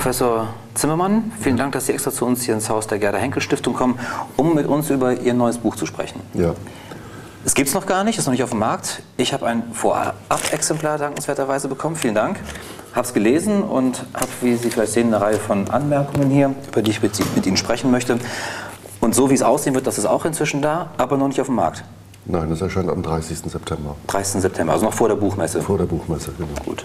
[0.00, 1.30] Professor Zimmermann.
[1.42, 3.98] Vielen Dank, dass Sie extra zu uns hier ins Haus der Gerda Henkel Stiftung kommen,
[4.38, 6.22] um mit uns über Ihr neues Buch zu sprechen.
[6.32, 6.54] Ja.
[7.44, 9.02] Es gibt es noch gar nicht, ist noch nicht auf dem Markt.
[9.18, 11.96] Ich habe ein Vorab-Exemplar dankenswerterweise bekommen.
[11.96, 12.40] Vielen Dank.
[12.94, 16.80] Habe es gelesen und habe, wie Sie vielleicht sehen, eine Reihe von Anmerkungen hier, über
[16.80, 18.18] die ich mit, mit Ihnen sprechen möchte.
[19.00, 21.48] Und so wie es aussehen wird, das ist auch inzwischen da, aber noch nicht auf
[21.48, 21.84] dem Markt.
[22.26, 23.38] Nein, das erscheint am 30.
[23.50, 23.96] September.
[24.08, 24.42] 30.
[24.42, 25.62] September, also noch vor der Buchmesse.
[25.62, 26.48] Vor der Buchmesse, genau.
[26.64, 26.84] Gut.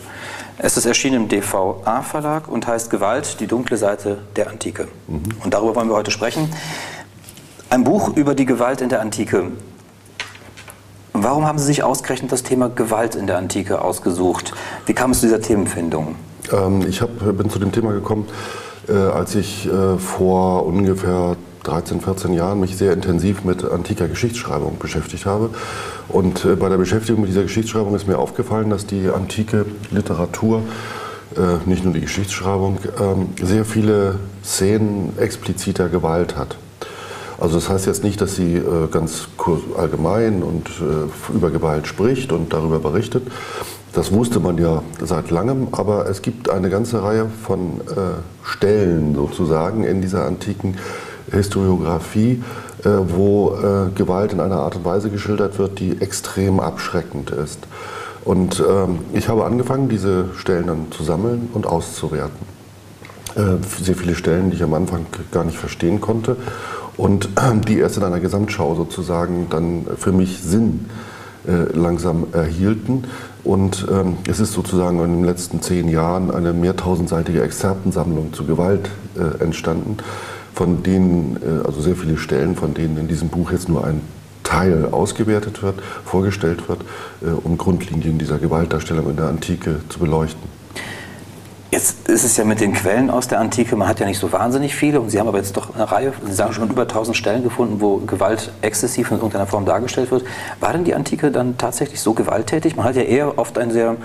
[0.57, 4.87] Es ist erschienen im DVA-Verlag und heißt Gewalt, die dunkle Seite der Antike.
[5.07, 5.23] Mhm.
[5.43, 6.49] Und darüber wollen wir heute sprechen.
[7.69, 9.51] Ein Buch über die Gewalt in der Antike.
[11.11, 14.53] Warum haben Sie sich ausgerechnet das Thema Gewalt in der Antike ausgesucht?
[14.85, 16.15] Wie kam es zu dieser Themenfindung?
[16.51, 18.27] Ähm, ich hab, bin zu dem Thema gekommen,
[18.87, 21.35] äh, als ich äh, vor ungefähr
[21.67, 25.49] 13, 14 Jahren mich sehr intensiv mit antiker Geschichtsschreibung beschäftigt habe.
[26.07, 30.61] Und äh, bei der Beschäftigung mit dieser Geschichtsschreibung ist mir aufgefallen, dass die antike Literatur,
[31.35, 36.57] äh, nicht nur die Geschichtsschreibung, äh, sehr viele Szenen expliziter Gewalt hat.
[37.37, 39.27] Also das heißt jetzt nicht, dass sie äh, ganz
[39.77, 43.23] allgemein und äh, über Gewalt spricht und darüber berichtet.
[43.93, 49.15] Das wusste man ja seit langem, aber es gibt eine ganze Reihe von äh, Stellen
[49.15, 50.75] sozusagen in dieser antiken
[51.31, 52.43] Historiografie,
[52.83, 57.59] äh, wo äh, Gewalt in einer Art und Weise geschildert wird, die extrem abschreckend ist.
[58.23, 62.45] Und ähm, ich habe angefangen, diese Stellen dann zu sammeln und auszuwerten.
[63.35, 66.37] Äh, sehr viele Stellen, die ich am Anfang gar nicht verstehen konnte
[66.97, 67.29] und
[67.67, 70.85] die erst in einer Gesamtschau sozusagen dann für mich Sinn
[71.73, 73.03] langsam erhielten.
[73.43, 78.89] Und ähm, es ist sozusagen in den letzten zehn Jahren eine mehrtausendseitige Exzerpensammlung zu Gewalt
[79.39, 79.97] entstanden
[80.55, 84.01] von denen, äh, also sehr viele Stellen, von denen in diesem Buch jetzt nur ein
[84.43, 86.81] Teil ausgewertet wird, vorgestellt wird,
[87.21, 90.55] äh, um Grundlinien dieser Gewaltdarstellung in der Antike zu beleuchten.
[91.71, 94.31] Jetzt ist es ja mit den Quellen aus der Antike, man hat ja nicht so
[94.31, 97.17] wahnsinnig viele und Sie haben aber jetzt doch eine Reihe, Sie sagen schon über 1000
[97.17, 100.23] Stellen gefunden, wo Gewalt exzessiv in irgendeiner Form dargestellt wird.
[100.61, 102.77] War denn die Antike dann tatsächlich so gewalttätig?
[102.77, 103.97] Man hat ja eher oft ein sehr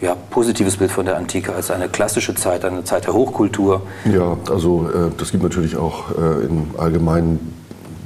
[0.00, 3.82] ja, positives Bild von der Antike als eine klassische Zeit, eine Zeit der Hochkultur.
[4.04, 7.54] Ja, also äh, das gibt natürlich auch äh, im allgemeinen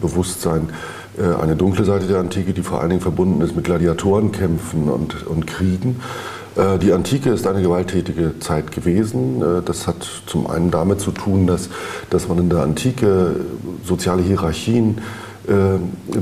[0.01, 0.71] Bewusstsein
[1.19, 5.27] äh, eine dunkle Seite der Antike, die vor allen Dingen verbunden ist mit Gladiatorenkämpfen und,
[5.27, 6.01] und Kriegen.
[6.57, 9.41] Äh, die Antike ist eine gewalttätige Zeit gewesen.
[9.41, 11.69] Äh, das hat zum einen damit zu tun, dass,
[12.11, 13.37] dass man in der Antike
[13.85, 14.99] soziale Hierarchien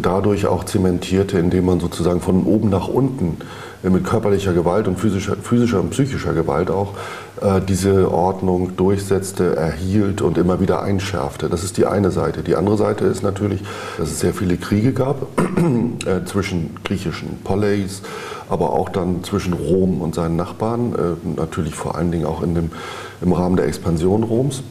[0.01, 3.39] dadurch auch zementierte, indem man sozusagen von oben nach unten
[3.91, 6.95] mit körperlicher Gewalt und physischer, physischer und psychischer Gewalt auch
[7.41, 11.49] äh, diese Ordnung durchsetzte, erhielt und immer wieder einschärfte.
[11.49, 12.43] Das ist die eine Seite.
[12.43, 13.63] Die andere Seite ist natürlich,
[13.99, 15.27] dass es sehr viele Kriege gab
[16.07, 18.03] äh, zwischen griechischen Poleis,
[18.49, 22.55] aber auch dann zwischen Rom und seinen Nachbarn, äh, natürlich vor allen Dingen auch in
[22.55, 22.71] dem,
[23.21, 24.63] im Rahmen der Expansion Roms.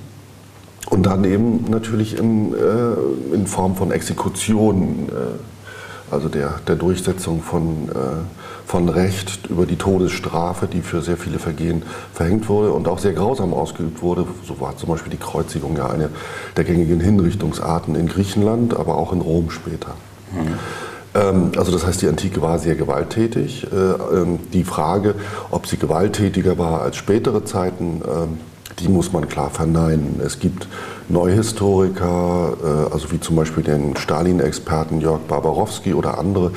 [0.89, 7.41] Und dann eben natürlich in, äh, in Form von Exekutionen, äh, also der, der Durchsetzung
[7.41, 8.23] von äh,
[8.71, 11.83] von Recht über die Todesstrafe, die für sehr viele Vergehen
[12.13, 14.25] verhängt wurde und auch sehr grausam ausgeübt wurde.
[14.47, 16.07] So war zum Beispiel die Kreuzigung ja eine
[16.55, 19.95] der gängigen Hinrichtungsarten in Griechenland, aber auch in Rom später.
[20.31, 21.51] Mhm.
[21.57, 23.67] Also das heißt, die Antike war sehr gewalttätig.
[23.69, 25.15] Äh, ähm, die Frage,
[25.49, 28.37] ob sie gewalttätiger war als spätere Zeiten, ähm,
[28.81, 30.19] die muss man klar verneinen.
[30.25, 30.67] Es gibt
[31.07, 36.51] Neuhistoriker, äh, also wie zum Beispiel den Stalin-Experten Jörg Barbarowski oder andere,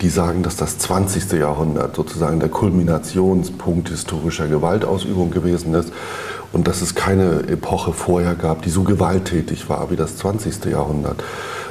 [0.00, 1.32] die sagen, dass das 20.
[1.32, 5.92] Jahrhundert sozusagen der Kulminationspunkt historischer Gewaltausübung gewesen ist
[6.52, 10.64] und dass es keine Epoche vorher gab, die so gewalttätig war wie das 20.
[10.64, 11.22] Jahrhundert.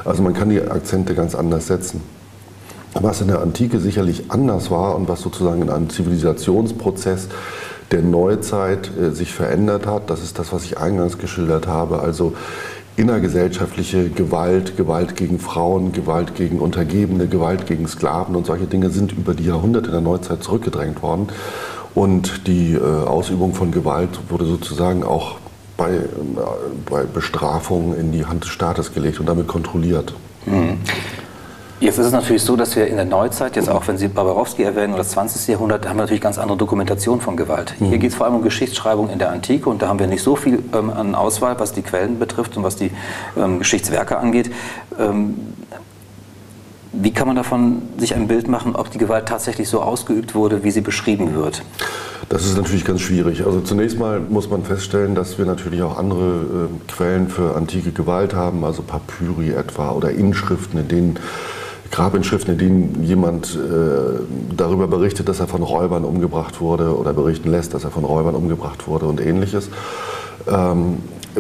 [0.06, 2.02] Also man kann die Akzente ganz anders setzen.
[2.94, 7.28] Was in der Antike sicherlich anders war und was sozusagen in einem Zivilisationsprozess
[7.92, 12.00] der Neuzeit äh, sich verändert hat, das ist das, was ich eingangs geschildert habe.
[12.00, 12.34] Also
[12.96, 19.14] innergesellschaftliche Gewalt, Gewalt gegen Frauen, Gewalt gegen Untergebene, Gewalt gegen Sklaven und solche Dinge sind
[19.14, 21.28] über die Jahrhunderte der Neuzeit zurückgedrängt worden.
[21.96, 25.38] Und die äh, Ausübung von Gewalt wurde sozusagen auch
[25.78, 26.02] bei, äh,
[26.90, 30.14] bei Bestrafung in die Hand des Staates gelegt und damit kontrolliert.
[30.46, 30.78] Mhm.
[31.80, 34.64] Jetzt ist es natürlich so, dass wir in der Neuzeit, jetzt auch wenn Sie Barbarowski
[34.64, 35.48] erwähnen oder das 20.
[35.48, 37.74] Jahrhundert, da haben wir natürlich ganz andere Dokumentation von Gewalt.
[37.78, 38.00] Hier mhm.
[38.02, 40.36] geht es vor allem um Geschichtsschreibung in der Antike und da haben wir nicht so
[40.36, 42.92] viel ähm, an Auswahl, was die Quellen betrifft und was die
[43.38, 44.52] ähm, Geschichtswerke angeht.
[45.00, 45.36] Ähm,
[46.92, 50.66] wie kann man davon sich ein Bild machen, ob die Gewalt tatsächlich so ausgeübt wurde,
[50.66, 51.62] wie sie beschrieben wird?
[52.28, 53.46] Das ist natürlich ganz schwierig.
[53.46, 57.92] Also zunächst mal muss man feststellen, dass wir natürlich auch andere äh, Quellen für antike
[57.92, 61.20] Gewalt haben, also Papyri etwa oder Inschriften, in denen
[61.92, 64.20] Grabinschriften, in denen jemand äh,
[64.56, 68.36] darüber berichtet, dass er von Räubern umgebracht wurde oder berichten lässt, dass er von Räubern
[68.36, 69.70] umgebracht wurde und ähnliches.
[70.48, 70.98] Ähm,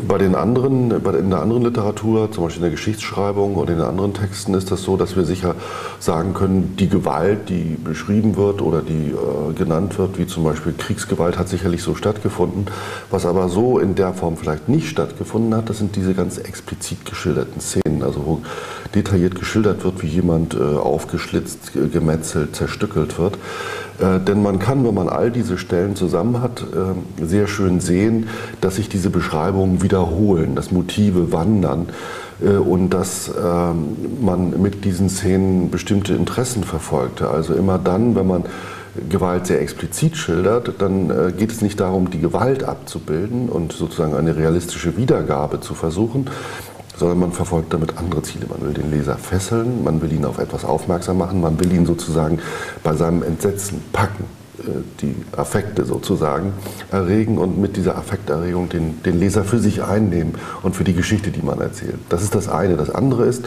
[0.08, 3.86] bei den anderen, in der anderen Literatur, zum Beispiel in der Geschichtsschreibung und in den
[3.86, 5.56] anderen Texten, ist das so, dass wir sicher
[6.00, 10.74] sagen können, die Gewalt, die beschrieben wird oder die äh, genannt wird, wie zum Beispiel
[10.78, 12.68] Kriegsgewalt, hat sicherlich so stattgefunden.
[13.10, 17.06] Was aber so in der Form vielleicht nicht stattgefunden hat, das sind diese ganz explizit
[17.06, 18.42] geschilderten Szenen, also wo
[18.94, 23.38] detailliert geschildert wird, wie jemand äh, aufgeschlitzt, gemetzelt, zerstückelt wird.
[24.00, 28.28] Äh, denn man kann, wenn man all diese Stellen zusammen hat, äh, sehr schön sehen,
[28.62, 31.88] dass sich diese Beschreibungen wiederholen, dass Motive wandern
[32.42, 33.31] äh, und dass
[34.22, 37.30] man mit diesen Szenen bestimmte Interessen verfolgte.
[37.30, 38.44] Also immer dann, wenn man
[39.10, 44.36] Gewalt sehr explizit schildert, dann geht es nicht darum, die Gewalt abzubilden und sozusagen eine
[44.36, 46.25] realistische Wiedergabe zu versuchen,
[47.00, 48.46] sondern man verfolgt damit andere Ziele.
[48.48, 51.86] Man will den Leser fesseln, man will ihn auf etwas aufmerksam machen, man will ihn
[51.86, 52.40] sozusagen
[52.84, 54.25] bei seinem Entsetzen packen,
[54.60, 56.54] äh, die Affekte sozusagen
[56.92, 61.31] erregen und mit dieser Affekterregung den, den Leser für sich einnehmen und für die Geschichte,
[61.31, 62.00] die man erzählt.
[62.10, 62.75] Das ist das eine.
[62.75, 63.45] Das andere ist,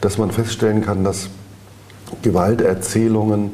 [0.00, 1.28] dass man feststellen kann, dass
[2.22, 3.52] Gewalterzählungen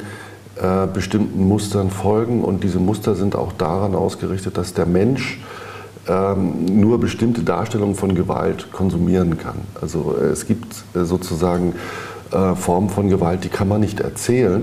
[0.57, 5.39] äh, bestimmten Mustern folgen und diese Muster sind auch daran ausgerichtet, dass der Mensch
[6.09, 9.57] ähm, nur bestimmte Darstellungen von Gewalt konsumieren kann.
[9.81, 11.75] Also äh, es gibt äh, sozusagen
[12.33, 14.63] äh, Formen von Gewalt, die kann man nicht erzählen,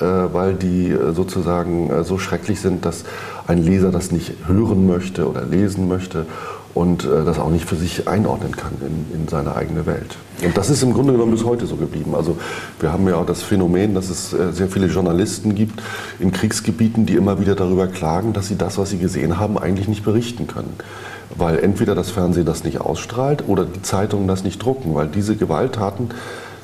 [0.00, 3.04] äh, weil die äh, sozusagen so schrecklich sind, dass
[3.46, 6.26] ein Leser das nicht hören möchte oder lesen möchte
[6.74, 10.16] und äh, das auch nicht für sich einordnen kann in, in, seine eigene Welt.
[10.42, 12.14] Und das ist im Grunde genommen bis heute so geblieben.
[12.14, 12.36] Also
[12.80, 15.80] wir haben ja auch das Phänomen, dass es äh, sehr viele Journalisten gibt
[16.18, 19.88] in Kriegsgebieten, die immer wieder darüber klagen, dass sie das, was sie gesehen haben, eigentlich
[19.88, 20.74] nicht berichten können.
[21.36, 25.36] Weil entweder das Fernsehen das nicht ausstrahlt oder die Zeitungen das nicht drucken, weil diese
[25.36, 26.10] Gewalttaten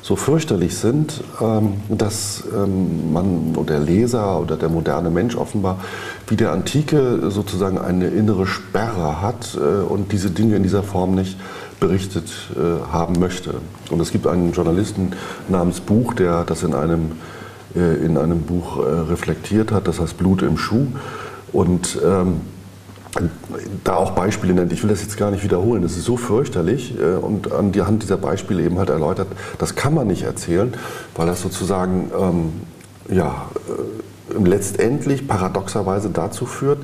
[0.01, 5.79] so fürchterlich sind, ähm, dass ähm, man oder der Leser oder der moderne Mensch offenbar
[6.27, 11.13] wie der Antike sozusagen eine innere Sperre hat äh, und diese Dinge in dieser Form
[11.15, 11.37] nicht
[11.79, 13.55] berichtet äh, haben möchte.
[13.89, 15.13] Und es gibt einen Journalisten
[15.49, 17.13] namens Buch, der das in einem,
[17.75, 20.87] äh, in einem Buch reflektiert hat, das heißt Blut im Schuh.
[21.51, 22.41] Und ähm,
[23.83, 24.71] da auch Beispiele nennt.
[24.71, 25.81] Ich will das jetzt gar nicht wiederholen.
[25.81, 29.27] Das ist so fürchterlich äh, und an die Hand dieser Beispiele eben halt erläutert,
[29.57, 30.73] das kann man nicht erzählen,
[31.15, 32.51] weil das sozusagen ähm,
[33.13, 36.79] ja, äh, letztendlich paradoxerweise dazu führt,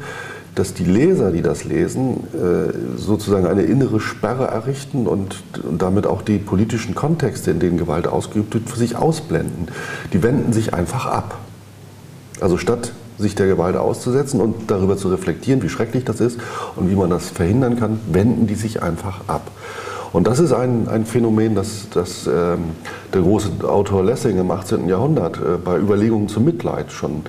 [0.55, 5.43] dass die Leser, die das lesen, äh, sozusagen eine innere Sperre errichten und,
[5.77, 9.67] damit auch die politischen Kontexte, in denen Gewalt ausgeübt wird, für sich ausblenden.
[10.13, 11.37] Die wenden sich einfach ab.
[12.41, 16.39] Also statt sich der Gewalt auszusetzen und darüber zu reflektieren, wie schrecklich das ist
[16.75, 19.51] und wie man das verhindern kann, wenden die sich einfach ab.
[20.13, 22.59] Und das ist ein, ein Phänomen, das, das ähm,
[23.13, 24.87] der große Autor Lessing im 18.
[24.87, 27.23] Jahrhundert äh, bei Überlegungen zum Mitleid schon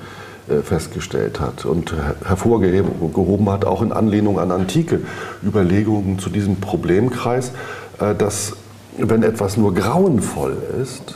[0.49, 1.93] äh, festgestellt hat und
[2.25, 5.01] hervorgehoben hat, auch in Anlehnung an antike
[5.43, 7.53] Überlegungen zu diesem Problemkreis,
[8.01, 8.55] äh, dass
[8.97, 11.15] wenn etwas nur grauenvoll ist,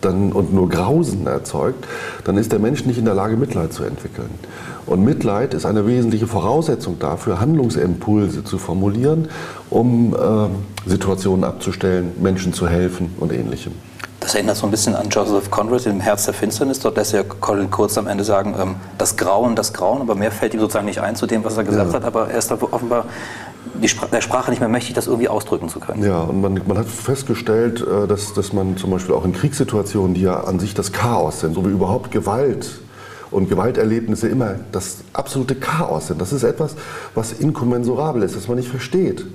[0.00, 1.86] dann, und nur Grausen erzeugt,
[2.24, 4.30] dann ist der Mensch nicht in der Lage, Mitleid zu entwickeln.
[4.86, 9.28] Und Mitleid ist eine wesentliche Voraussetzung dafür, Handlungsimpulse zu formulieren,
[9.68, 13.72] um äh, Situationen abzustellen, Menschen zu helfen und ähnlichem.
[14.20, 16.80] Das erinnert so ein bisschen an Joseph Conrad im Herz der Finsternis.
[16.80, 20.30] Dort lässt ja Colin Kurz am Ende sagen, ähm, das Grauen, das Grauen, aber mehr
[20.30, 21.96] fällt ihm sozusagen nicht ein zu dem, was er gesagt ja.
[21.96, 22.04] hat.
[22.04, 23.04] Aber er ist da offenbar
[23.84, 26.04] Spr der Sprache nicht mehr mächtig, das irgendwie ausdrücken zu können.
[26.04, 30.14] Ja, und man, man hat festgestellt, äh, dass, dass man zum Beispiel auch in Kriegssituationen,
[30.14, 32.80] die ja an sich das Chaos sind, so wie überhaupt Gewalt
[33.30, 36.20] und Gewalterlebnisse immer das absolute Chaos sind.
[36.20, 36.76] Das ist etwas,
[37.14, 39.26] was inkommensurabel ist, das man nicht versteht.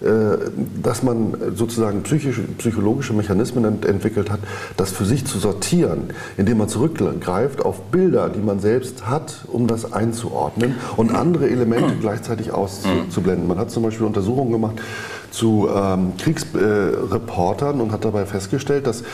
[0.00, 0.50] Äh,
[0.82, 4.40] dass man sozusagen psychische, psychologische Mechanismen ent entwickelt hat,
[4.76, 9.66] das für sich zu sortieren, indem man zurückgreift auf Bilder, die man selbst hat, um
[9.66, 13.46] das einzuordnen und andere Elemente gleichzeitig auszublenden.
[13.46, 14.82] Man hat zum Beispiel Untersuchungen gemacht
[15.30, 19.04] zu ähm, Kriegsreportern äh, und hat dabei festgestellt, dass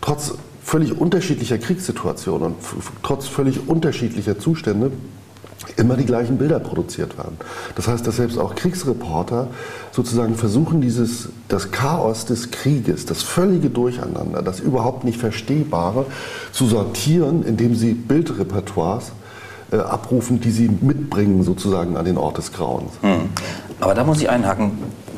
[0.00, 2.56] trotz völlig unterschiedlicher Kriegssituationen und
[3.02, 4.92] trotz völlig unterschiedlicher Zustände
[5.76, 7.36] immer die gleichen Bilder produziert werden.
[7.76, 9.48] Das heißt, dass selbst auch Kriegsreporter
[9.92, 16.06] sozusagen versuchen, dieses, das Chaos des Krieges, das völlige Durcheinander, das überhaupt nicht Verstehbare
[16.52, 19.12] zu sortieren, indem sie Bildrepertoires
[19.72, 22.92] äh, abrufen, die sie mitbringen sozusagen an den Ort des Grauens.
[23.02, 23.28] Hm.
[23.80, 24.72] Aber da muss ich einhaken.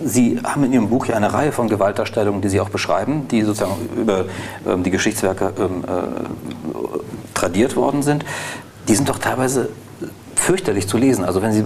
[0.05, 3.43] Sie haben in Ihrem Buch ja eine Reihe von Gewaltdarstellungen, die Sie auch beschreiben, die
[3.43, 4.25] sozusagen über
[4.67, 8.25] ähm, die Geschichtswerke ähm, äh, tradiert worden sind.
[8.89, 9.69] Die sind doch teilweise
[10.43, 11.25] fürchterlich zu lesen.
[11.25, 11.65] Also wenn Sie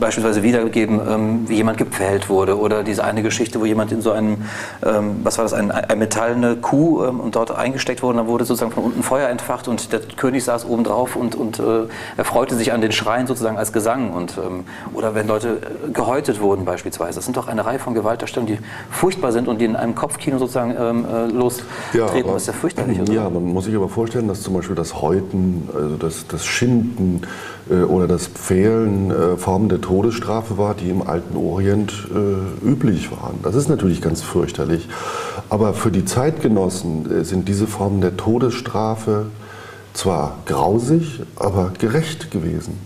[0.00, 4.10] beispielsweise wiedergeben, ähm, wie jemand gepfählt wurde oder diese eine Geschichte, wo jemand in so
[4.10, 4.38] einem,
[4.84, 8.44] ähm, was war das, ein, ein metallene Kuh ähm, und dort eingesteckt wurde, dann wurde
[8.44, 11.62] sozusagen von unten Feuer entfacht und der König saß oben drauf und, und äh,
[12.16, 14.64] erfreute sich an den Schreien sozusagen als Gesang und ähm,
[14.94, 17.16] oder wenn Leute äh, gehäutet wurden beispielsweise.
[17.16, 20.38] Das sind doch eine Reihe von Gewaltdarstellungen, die furchtbar sind und die in einem Kopfkino
[20.38, 21.70] sozusagen ähm, äh, lostreten.
[21.92, 23.00] Ja, aber, das ist ja fürchterlich.
[23.00, 23.12] Oder?
[23.12, 27.22] Ja, man muss sich aber vorstellen, dass zum Beispiel das Häuten, also das, das Schinden,
[27.70, 33.38] oder das Pfählen äh, Formen der Todesstrafe war, die im alten Orient äh, üblich waren.
[33.42, 34.88] Das ist natürlich ganz fürchterlich.
[35.48, 39.26] Aber für die Zeitgenossen sind diese Formen der Todesstrafe
[39.92, 42.78] zwar grausig, aber gerecht gewesen.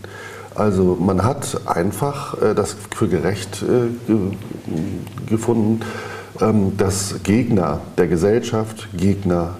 [0.55, 3.63] Also man hat einfach das für gerecht
[5.27, 5.81] gefunden,
[6.41, 9.55] ähm, dass Gegner der Gesellschaft, Gegner,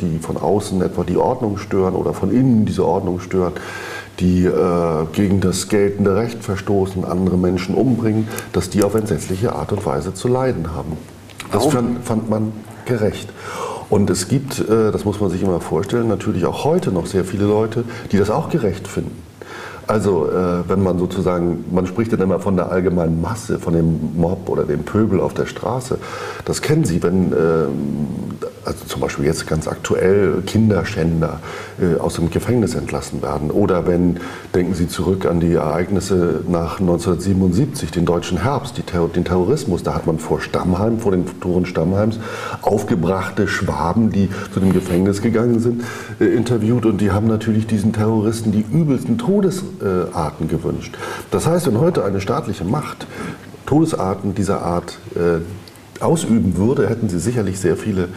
[0.00, 3.52] die von außen etwa die Ordnung stören oder von innen diese Ordnung stören,
[4.20, 9.72] die äh, gegen das geltende Recht verstoßen, andere Menschen umbringen, dass die auf entsetzliche Art
[9.72, 10.96] und Weise zu leiden haben.
[11.52, 12.52] Das fand, fand man
[12.84, 13.30] gerecht.
[13.88, 17.24] Und es gibt, äh, das muss man sich immer vorstellen, natürlich auch heute noch sehr
[17.24, 19.22] viele Leute, die das auch gerecht finden.
[19.90, 24.16] Also äh, wenn man sozusagen, man spricht dann immer von der allgemeinen Masse, von dem
[24.16, 25.98] Mob oder dem Pöbel auf der Straße.
[26.44, 27.36] Das kennen Sie, wenn äh,
[28.64, 31.40] also zum Beispiel jetzt ganz aktuell Kinderschänder
[31.98, 33.50] aus dem Gefängnis entlassen werden.
[33.50, 34.18] Oder wenn,
[34.54, 39.82] denken Sie zurück an die Ereignisse nach 1977, den deutschen Herbst, Ter den Terrorismus.
[39.82, 42.18] Da hat man vor Stammheim, vor den Toren Stammheims,
[42.62, 45.82] aufgebrachte Schwaben, die zu dem Gefängnis gegangen sind,
[46.20, 46.86] äh, interviewt.
[46.86, 50.96] Und die haben natürlich diesen Terroristen die übelsten Todes äh, Arten gewünscht.
[51.30, 53.06] Das heißt, wenn heute eine staatliche Macht
[53.66, 55.40] Todesarten dieser Art äh,
[56.02, 58.08] ausüben würde, hätten sie sicherlich sehr viele äh,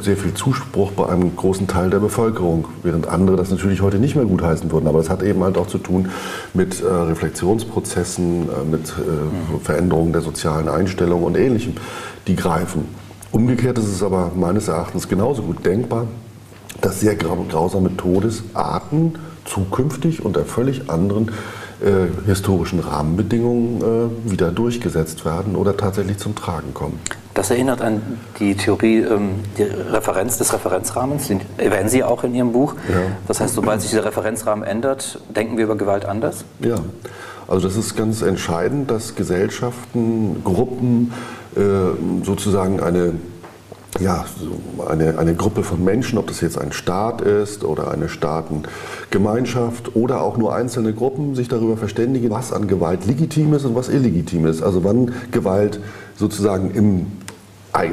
[0.00, 4.16] sehr viel Zuspruch bei einem großen Teil der Bevölkerung, während andere das natürlich heute nicht
[4.16, 4.88] mehr gutheißen würden.
[4.88, 6.08] Aber das hat eben halt auch zu tun
[6.54, 11.74] mit äh, Reflexionsprozessen, äh, mit äh, Veränderungen der sozialen Einstellungen und Ähnlichem,
[12.26, 12.86] die greifen.
[13.32, 16.08] Umgekehrt ist es aber meines Erachtens genauso gut denkbar,
[16.80, 21.30] dass sehr grausame Todesarten zukünftig unter völlig anderen
[21.82, 23.80] äh, historischen Rahmenbedingungen
[24.26, 26.98] äh, wieder durchgesetzt werden oder tatsächlich zum Tragen kommen.
[27.34, 28.02] Das erinnert an
[28.38, 32.74] die Theorie, ähm, die Referenz des Referenzrahmens, den erwähnen Sie auch in Ihrem Buch.
[32.88, 32.96] Ja.
[33.28, 36.44] Das heißt, sobald sich dieser Referenzrahmen ändert, denken wir über Gewalt anders?
[36.60, 36.76] Ja,
[37.48, 41.12] also das ist ganz entscheidend, dass Gesellschaften, Gruppen
[41.56, 41.60] äh,
[42.24, 43.14] sozusagen eine
[44.00, 48.08] ja, so eine, eine Gruppe von Menschen, ob das jetzt ein Staat ist oder eine
[48.08, 53.74] Staatengemeinschaft oder auch nur einzelne Gruppen, sich darüber verständigen, was an Gewalt legitim ist und
[53.74, 54.62] was illegitim ist.
[54.62, 55.80] Also wann Gewalt
[56.16, 57.06] sozusagen im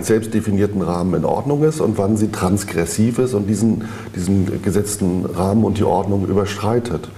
[0.01, 3.85] selbst definierten Rahmen in Ordnung ist und wann sie transgressiv ist und diesen,
[4.15, 7.09] diesen gesetzten Rahmen und die Ordnung überschreitet.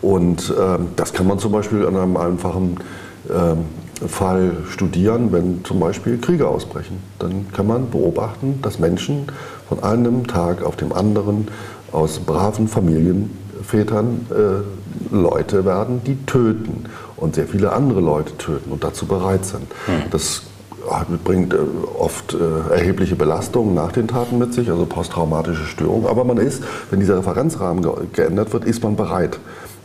[0.00, 2.76] Und äh, das kann man zum Beispiel an einem einfachen
[3.28, 3.56] äh,
[4.06, 7.02] Fall studieren, wenn zum Beispiel Kriege ausbrechen.
[7.18, 9.26] Dann kann man beobachten, dass Menschen
[9.68, 11.48] von einem Tag auf dem anderen
[11.90, 16.84] aus braven Familienvätern äh, Leute werden, die töten
[17.16, 19.64] und sehr viele andere Leute töten und dazu bereit sind.
[19.86, 20.02] Hm.
[20.10, 20.42] Das
[21.24, 21.58] bringt äh,
[21.98, 26.06] oft äh, erhebliche Belastungen nach den Taten mit sich, also posttraumatische Störungen.
[26.06, 29.38] Aber man ist, wenn dieser Referenzrahmen geändert wird, ist man bereit,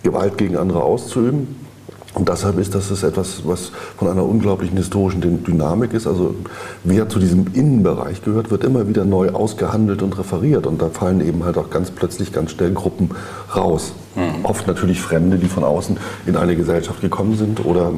[0.03, 1.62] Gewalt gegen andere auszuüben
[2.13, 6.05] und deshalb ist das etwas, was von einer unglaublichen historischen Dynamik ist.
[6.05, 6.35] Also
[6.83, 10.67] wer zu diesem Innenbereich gehört, wird immer wieder neu ausgehandelt und referiert.
[10.67, 13.09] Und da fallen eben halt auch ganz plötzlich ganz schnell Gruppen
[13.55, 13.93] raus.
[14.15, 14.45] Mhm.
[14.45, 17.93] Oft natürlich Fremde, die von außen in eine Gesellschaft gekommen sind oder,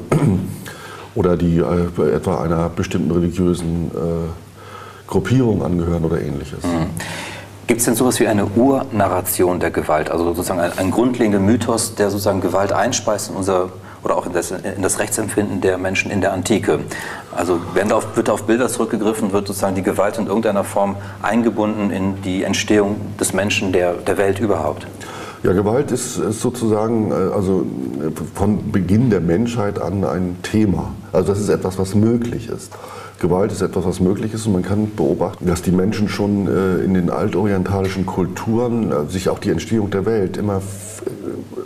[1.16, 6.64] oder die äh, etwa einer bestimmten religiösen äh, Gruppierung angehören oder ähnliches.
[6.64, 6.88] Mhm.
[7.68, 11.96] Gibt es denn sowas wie eine Urnarration der Gewalt, also sozusagen ein, ein grundlegender Mythos,
[11.96, 13.70] der sozusagen Gewalt einspeist in unser
[14.06, 16.80] oder auch in das, in das Rechtsempfinden der Menschen in der Antike.
[17.36, 17.60] Also
[17.92, 22.44] auf, wird auf Bilder zurückgegriffen, wird sozusagen die Gewalt in irgendeiner Form eingebunden in die
[22.44, 24.86] Entstehung des Menschen, der, der Welt überhaupt.
[25.46, 27.68] Ja, Gewalt ist, ist sozusagen äh, also
[28.34, 30.96] von Beginn der Menschheit an ein Thema.
[31.14, 32.72] Also das ist etwas, was möglich ist.
[33.20, 36.84] Gewalt ist etwas, was möglich ist und man kann beobachten, dass die Menschen schon äh,
[36.84, 40.64] in den altorientalischen Kulturen äh, sich auch die Entstehung der Welt immer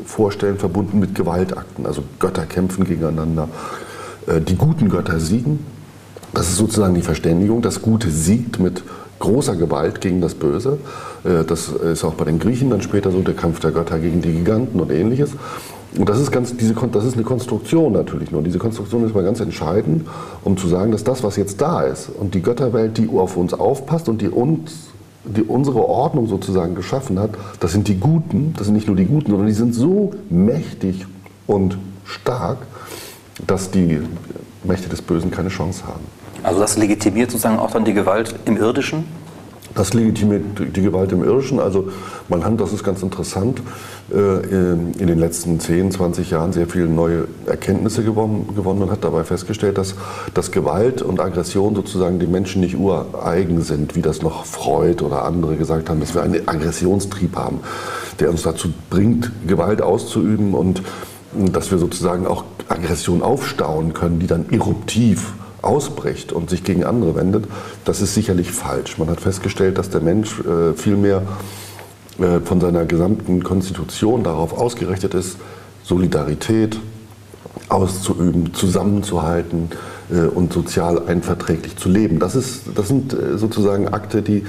[0.06, 1.86] vorstellen, verbunden mit Gewaltakten.
[1.86, 3.48] Also Götter kämpfen gegeneinander,
[4.48, 5.60] die guten Götter siegen.
[6.34, 7.62] Das ist sozusagen die Verständigung.
[7.62, 8.84] Das Gute siegt mit
[9.20, 10.78] großer Gewalt gegen das Böse.
[11.24, 14.22] Äh, das ist auch bei den Griechen dann später so, der Kampf der Götter gegen
[14.22, 15.32] die Giganten und ähnliches.
[15.98, 18.44] Und das ist, ganz, diese, das ist eine Konstruktion natürlich nur.
[18.44, 20.08] Diese Konstruktion ist mal ganz entscheidend,
[20.44, 23.54] um zu sagen, dass das, was jetzt da ist und die Götterwelt, die auf uns
[23.54, 24.90] aufpasst und die uns
[25.26, 29.06] die unsere Ordnung sozusagen geschaffen hat, das sind die Guten, das sind nicht nur die
[29.06, 31.06] Guten, sondern die sind so mächtig
[31.46, 32.58] und stark,
[33.46, 34.00] dass die
[34.64, 36.04] Mächte des Bösen keine Chance haben.
[36.44, 39.06] Also das legitimiert sozusagen auch dann die Gewalt im Irdischen?
[39.76, 40.44] Das legitimiert
[40.76, 41.60] die Gewalt im Irdischen.
[41.60, 41.90] Also
[42.28, 43.62] man hat, das ist ganz interessant,
[44.12, 49.24] äh, in den letzten 10, 20 Jahren sehr viele neue Erkenntnisse gewonnen, und hat dabei
[49.24, 49.96] festgestellt, dass,
[50.34, 55.24] dass Gewalt und Aggression sozusagen den Menschen nicht ureigen sind, wie das noch Freud oder
[55.24, 57.60] andere gesagt haben, dass wir einen Aggressionstrieb haben,
[58.20, 60.82] der uns dazu bringt, Gewalt auszuüben und
[61.34, 67.16] dass wir sozusagen auch Aggression aufstauen können, die dann eruptiv ausbricht und sich gegen andere
[67.16, 67.46] wendet,
[67.86, 68.98] das ist sicherlich falsch.
[68.98, 71.24] Man hat festgestellt, dass der Mensch äh, vielmehr
[72.20, 75.38] äh, von seiner gesamten Konstitution darauf ausgerichtet ist,
[75.84, 76.80] Solidarität
[77.70, 79.70] auszuüben, zusammenzuhalten
[80.12, 82.20] äh, und sozial einverträglich zu leben.
[82.20, 84.44] Das, ist, das sind äh, sozusagen Akte, die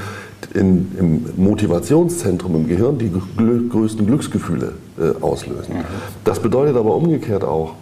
[0.54, 3.12] in, im Motivationszentrum im Gehirn die
[3.68, 5.78] größten Glücksgefühle äh, auslösen.
[5.78, 5.84] Mhm.
[6.24, 7.74] Das bedeutet aber umgekehrt auch,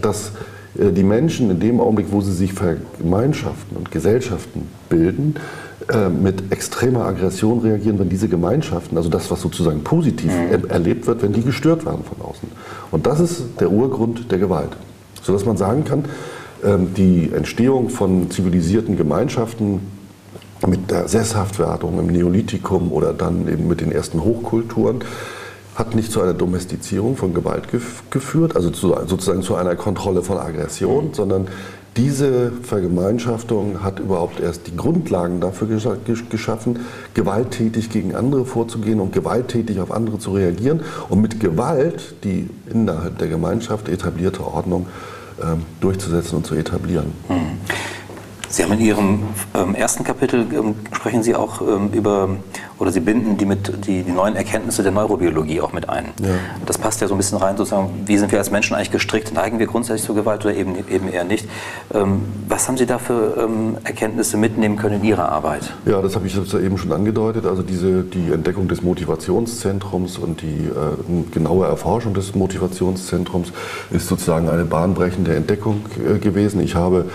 [0.00, 0.32] dass
[0.74, 2.52] die Menschen in dem Augenblick, wo sie sich
[2.98, 5.34] Gemeinschaften und Gesellschaften bilden,
[5.92, 10.68] äh, mit extremer Aggression reagieren, wenn diese Gemeinschaften, also das, was sozusagen positiv mhm.
[10.68, 12.48] erlebt wird, wenn die gestört werden von außen.
[12.90, 14.70] Und das ist der Urgrund der Gewalt.
[15.22, 16.04] Sodass man sagen kann,
[16.64, 19.80] ähm, die Entstehung von zivilisierten Gemeinschaften
[20.66, 25.02] mit der Sesshaftwerdung im Neolithikum oder dann eben mit den ersten Hochkulturen,
[25.80, 27.64] hat nicht zu einer Domestizierung von Gewalt
[28.10, 31.14] geführt, also zu, sozusagen zu einer Kontrolle von Aggression, mhm.
[31.14, 31.48] sondern
[31.96, 35.66] diese Vergemeinschaftung hat überhaupt erst die Grundlagen dafür
[36.30, 36.80] geschaffen,
[37.14, 43.18] gewalttätig gegen andere vorzugehen und gewalttätig auf andere zu reagieren und mit Gewalt die innerhalb
[43.18, 44.86] der Gemeinschaft etablierte Ordnung
[45.42, 47.12] ähm, durchzusetzen und zu etablieren.
[47.28, 47.58] Mhm.
[48.50, 49.22] Sie haben in Ihrem
[49.54, 52.28] ähm, ersten Kapitel ähm, sprechen Sie auch ähm, über
[52.78, 56.06] oder Sie binden die mit die, die, neuen Erkenntnisse der Neurobiologie auch mit ein.
[56.20, 56.30] Ja.
[56.66, 59.32] Das passt ja so ein bisschen rein, sozusagen, wie sind wir als Menschen eigentlich gestrickt?
[59.32, 61.46] Neigen wir grundsätzlich zur Gewalt oder eben, eben eher nicht?
[61.94, 65.72] Ähm, was haben Sie da für ähm, Erkenntnisse mitnehmen können in Ihrer Arbeit?
[65.86, 67.46] Ja, das habe ich eben schon angedeutet.
[67.46, 73.52] Also diese, die Entdeckung des Motivationszentrums und die äh, genaue Erforschung des Motivationszentrums
[73.92, 76.60] ist sozusagen eine bahnbrechende Entdeckung äh, gewesen.
[76.60, 77.06] Ich habe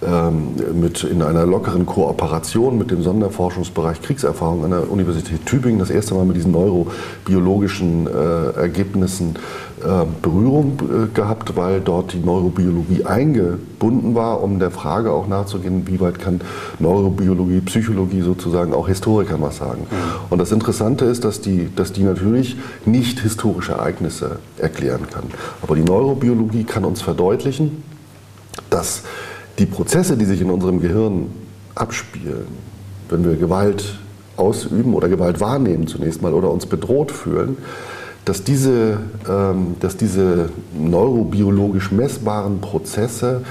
[0.00, 6.14] mit, in einer lockeren Kooperation mit dem Sonderforschungsbereich Kriegserfahrung an der Universität Tübingen das erste
[6.14, 9.36] Mal mit diesen neurobiologischen äh, Ergebnissen
[9.80, 15.86] äh, Berührung äh, gehabt, weil dort die Neurobiologie eingebunden war, um der Frage auch nachzugehen,
[15.86, 16.40] wie weit kann
[16.78, 19.86] Neurobiologie, Psychologie sozusagen auch Historikern was sagen.
[19.90, 19.96] Mhm.
[20.30, 25.24] Und das Interessante ist, dass die, dass die natürlich nicht historische Ereignisse erklären kann.
[25.62, 27.82] Aber die Neurobiologie kann uns verdeutlichen,
[28.68, 29.02] dass
[29.60, 31.26] die Prozesse, die sich in unserem Gehirn
[31.74, 32.46] abspielen,
[33.10, 33.98] wenn wir Gewalt
[34.36, 37.58] ausüben oder Gewalt wahrnehmen zunächst mal oder uns bedroht fühlen,
[38.24, 43.42] dass diese, ähm, dass diese neurobiologisch messbaren Prozesse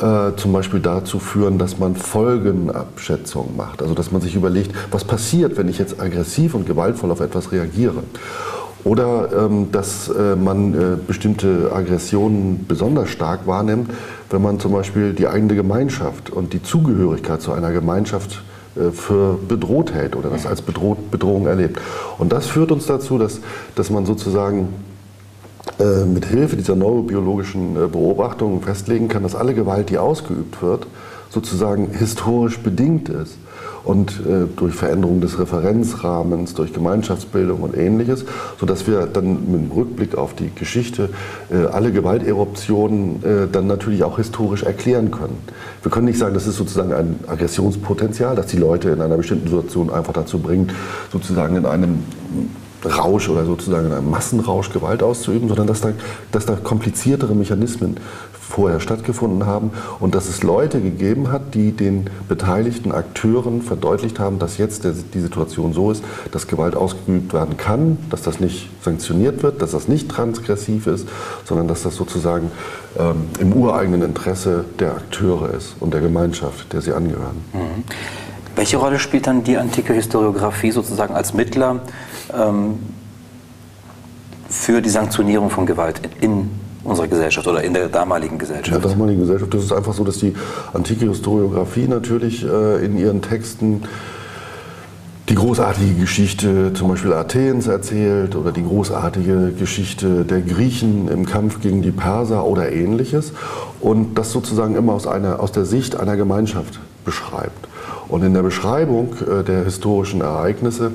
[0.00, 3.82] äh, zum Beispiel dazu führen, dass man Folgenabschätzungen macht.
[3.82, 7.52] Also dass man sich überlegt, was passiert, wenn ich jetzt aggressiv und gewaltvoll auf etwas
[7.52, 8.02] reagiere.
[8.82, 13.90] Oder ähm, dass äh, man äh, bestimmte Aggressionen besonders stark wahrnimmt,
[14.30, 18.42] wenn man zum Beispiel die eigene Gemeinschaft und die Zugehörigkeit zu einer Gemeinschaft
[18.76, 21.80] äh, für bedroht hält oder das als Bedroht, Bedrohung erlebt.
[22.18, 23.40] Und das führt uns dazu, dass,
[23.74, 24.68] dass man sozusagen
[25.78, 30.86] äh, mit Hilfe dieser neurobiologischen äh, Beobachtungen festlegen kann, dass alle Gewalt, die ausgeübt wird,
[31.28, 33.36] sozusagen historisch bedingt ist
[33.84, 38.24] und äh, durch Veränderung des Referenzrahmens, durch Gemeinschaftsbildung und ähnliches,
[38.58, 41.10] sodass wir dann mit dem Rückblick auf die Geschichte
[41.50, 45.38] äh, alle Gewalteruptionen äh, dann natürlich auch historisch erklären können.
[45.82, 49.48] Wir können nicht sagen, das ist sozusagen ein Aggressionspotenzial, das die Leute in einer bestimmten
[49.48, 50.72] Situation einfach dazu bringt,
[51.12, 52.00] sozusagen in einem
[52.84, 55.92] Rausch oder sozusagen in einem Massenrausch Gewalt auszuüben, sondern dass da,
[56.32, 57.96] dass da kompliziertere Mechanismen
[58.50, 64.38] vorher stattgefunden haben und dass es Leute gegeben hat, die den beteiligten Akteuren verdeutlicht haben,
[64.38, 68.68] dass jetzt der, die Situation so ist, dass Gewalt ausgeübt werden kann, dass das nicht
[68.82, 71.08] sanktioniert wird, dass das nicht transgressiv ist,
[71.44, 72.50] sondern dass das sozusagen
[72.98, 77.36] ähm, im ureigenen Interesse der Akteure ist und der Gemeinschaft, der sie angehören.
[77.52, 77.84] Mhm.
[78.56, 81.80] Welche Rolle spielt dann die antike Historiographie sozusagen als Mittler
[84.48, 86.50] für die Sanktionierung von Gewalt in
[86.84, 88.76] unserer Gesellschaft oder in der damaligen Gesellschaft?
[88.76, 89.52] In der damaligen Gesellschaft.
[89.54, 90.34] Das ist einfach so, dass die
[90.72, 93.82] antike Historiographie natürlich äh, in ihren Texten
[95.28, 101.60] die großartige Geschichte zum Beispiel Athens erzählt oder die großartige Geschichte der Griechen im Kampf
[101.60, 103.32] gegen die Perser oder ähnliches
[103.80, 107.68] und das sozusagen immer aus, einer, aus der Sicht einer Gemeinschaft beschreibt.
[108.08, 110.90] Und in der Beschreibung äh, der historischen Ereignisse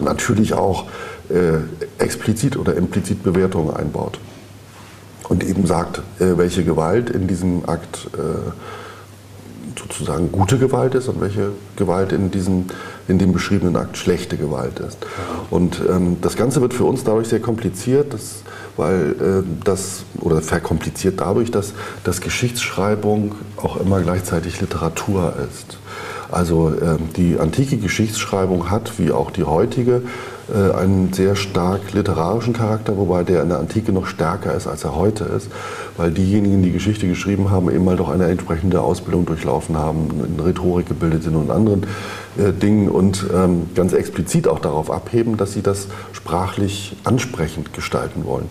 [0.00, 0.86] natürlich auch
[1.28, 1.58] äh,
[2.02, 4.18] explizit oder implizit Bewertungen einbaut
[5.28, 8.50] und eben sagt, äh, welche Gewalt in diesem Akt äh,
[9.78, 12.66] sozusagen gute Gewalt ist und welche Gewalt in, diesem,
[13.08, 14.98] in dem beschriebenen Akt schlechte Gewalt ist.
[15.50, 18.42] Und ähm, das Ganze wird für uns dadurch sehr kompliziert, dass,
[18.76, 21.72] weil äh, das, oder verkompliziert dadurch, dass,
[22.04, 25.78] dass Geschichtsschreibung auch immer gleichzeitig Literatur ist.
[26.30, 30.02] Also äh, die antike Geschichtsschreibung hat, wie auch die heutige,
[30.52, 34.84] äh, einen sehr stark literarischen Charakter, wobei der in der Antike noch stärker ist, als
[34.84, 35.48] er heute ist,
[35.96, 40.40] weil diejenigen, die Geschichte geschrieben haben, eben mal doch eine entsprechende Ausbildung durchlaufen haben, in
[40.40, 41.84] Rhetorik gebildet sind und anderen
[42.38, 48.24] äh, Dingen und ähm, ganz explizit auch darauf abheben, dass sie das sprachlich ansprechend gestalten
[48.24, 48.48] wollen.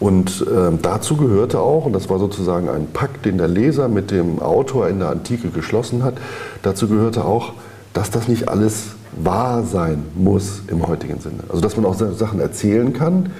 [0.00, 4.10] Und äh, dazu gehörte auch, und das war sozusagen ein Pakt, den der Leser mit
[4.10, 6.14] dem Autor in der Antike geschlossen hat,
[6.62, 7.52] dazu gehörte auch,
[7.92, 11.44] dass das nicht alles wahr sein muss im heutigen Sinne.
[11.48, 13.30] Also dass man auch Sachen erzählen kann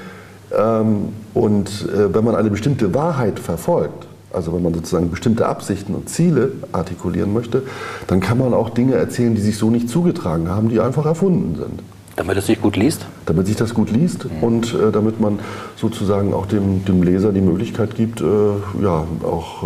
[0.56, 5.94] ähm, und äh, wenn man eine bestimmte Wahrheit verfolgt, also wenn man sozusagen bestimmte Absichten
[5.94, 7.62] und Ziele artikulieren möchte,
[8.06, 11.56] dann kann man auch Dinge erzählen, die sich so nicht zugetragen haben, die einfach erfunden
[11.56, 11.82] sind.
[12.20, 13.06] Damit es sich gut liest?
[13.24, 14.42] Damit sich das gut liest mhm.
[14.42, 15.38] und äh, damit man
[15.74, 18.24] sozusagen auch dem, dem Leser die Möglichkeit gibt, äh,
[18.82, 19.64] ja, auch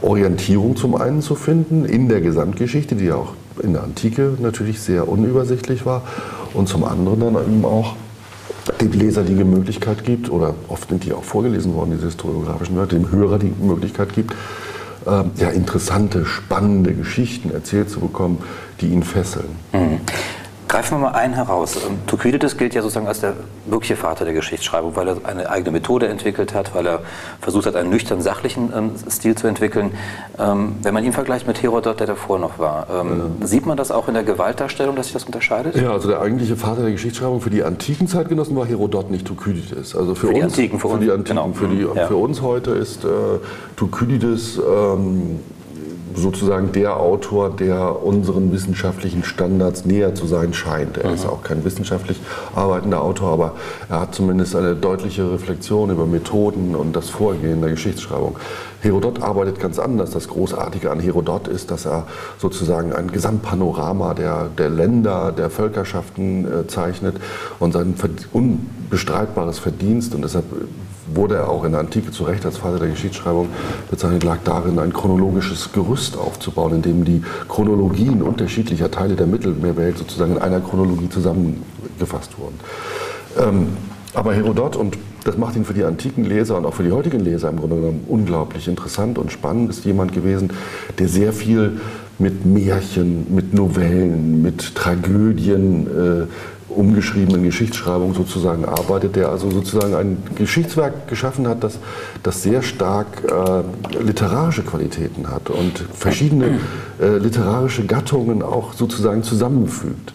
[0.00, 4.38] äh, Orientierung zum einen zu finden in der Gesamtgeschichte, die ja auch in der Antike
[4.40, 6.00] natürlich sehr unübersichtlich war
[6.54, 7.94] und zum anderen dann eben auch
[8.80, 12.96] dem Leser die Möglichkeit gibt, oder oft sind die auch vorgelesen worden, diese historiografischen Wörter,
[12.96, 14.32] dem Hörer die Möglichkeit gibt,
[15.04, 18.38] äh, ja, interessante, spannende Geschichten erzählt zu bekommen,
[18.80, 19.48] die ihn fesseln.
[19.74, 20.00] Mhm.
[20.68, 21.76] Greifen wir mal einen heraus.
[21.76, 23.34] Ähm, Thukydides gilt ja sozusagen als der
[23.66, 27.00] wirkliche Vater der Geschichtsschreibung, weil er eine eigene Methode entwickelt hat, weil er
[27.40, 29.92] versucht hat, einen nüchtern sachlichen ähm, Stil zu entwickeln.
[30.38, 33.46] Ähm, wenn man ihn vergleicht mit Herodot, der davor noch war, ähm, ja.
[33.46, 35.76] sieht man das auch in der Gewaltdarstellung, dass sich das unterscheidet?
[35.76, 39.94] Ja, also der eigentliche Vater der Geschichtsschreibung für die antiken Zeitgenossen war Herodot, nicht Thukydides.
[39.94, 41.52] Also für, für uns, die Antiken, für, für die Antiken, genau.
[41.52, 42.06] für, die, ja.
[42.08, 43.08] für uns heute ist äh,
[43.76, 45.38] Thukydides ähm,
[46.16, 50.96] sozusagen der Autor, der unseren wissenschaftlichen Standards näher zu sein scheint.
[50.96, 51.14] Er mhm.
[51.14, 52.20] ist auch kein wissenschaftlich
[52.54, 53.52] arbeitender Autor, aber
[53.88, 58.36] er hat zumindest eine deutliche Reflexion über Methoden und das Vorgehen der Geschichtsschreibung.
[58.80, 60.10] Herodot arbeitet ganz anders.
[60.10, 62.06] Das Großartige an Herodot ist, dass er
[62.38, 67.16] sozusagen ein Gesamtpanorama der, der Länder, der Völkerschaften äh, zeichnet
[67.58, 67.94] und sein
[68.32, 70.44] unbestreitbares Verdienst und deshalb
[71.14, 73.48] wurde er auch in der Antike zu Recht als Vater der Geschichtsschreibung
[73.90, 79.98] bezeichnet, lag darin, ein chronologisches Gerüst aufzubauen, in dem die Chronologien unterschiedlicher Teile der Mittelmeerwelt
[79.98, 82.58] sozusagen in einer Chronologie zusammengefasst wurden.
[83.38, 83.68] Ähm,
[84.14, 87.20] aber Herodot, und das macht ihn für die antiken Leser und auch für die heutigen
[87.20, 90.50] Leser im Grunde genommen unglaublich interessant und spannend, ist jemand gewesen,
[90.98, 91.80] der sehr viel
[92.18, 96.26] mit Märchen, mit Novellen, mit Tragödien, äh,
[96.68, 101.78] umgeschriebenen Geschichtsschreibung sozusagen arbeitet, der also sozusagen ein Geschichtswerk geschaffen hat, das,
[102.22, 106.58] das sehr stark äh, literarische Qualitäten hat und verschiedene
[107.00, 110.12] äh, literarische Gattungen auch sozusagen zusammenfügt.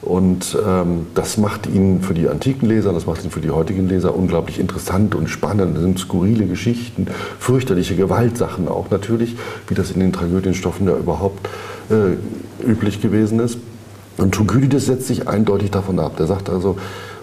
[0.00, 3.88] Und ähm, das macht ihn für die antiken Leser, das macht ihn für die heutigen
[3.88, 5.74] Leser unglaublich interessant und spannend.
[5.74, 7.08] Das sind skurrile Geschichten,
[7.40, 11.48] fürchterliche Gewaltsachen auch natürlich, wie das in den Tragödienstoffen ja überhaupt
[11.90, 13.58] äh, üblich gewesen ist.
[14.18, 16.16] Und Thukydides setzt sich eindeutig davon ab.
[16.16, 16.76] Der sagt also,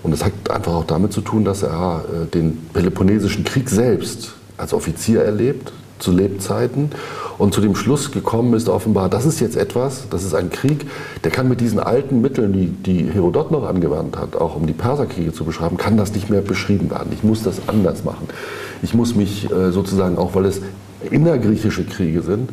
[0.03, 4.33] und das hat einfach auch damit zu tun, dass er äh, den Peloponnesischen Krieg selbst
[4.57, 6.91] als Offizier erlebt, zu Lebzeiten,
[7.37, 10.85] und zu dem Schluss gekommen ist offenbar, das ist jetzt etwas, das ist ein Krieg,
[11.23, 14.73] der kann mit diesen alten Mitteln, die, die Herodot noch angewandt hat, auch um die
[14.73, 17.11] Perserkriege zu beschreiben, kann das nicht mehr beschrieben werden.
[17.11, 18.27] Ich muss das anders machen.
[18.81, 20.61] Ich muss mich äh, sozusagen, auch weil es
[21.11, 22.51] innergriechische Kriege sind,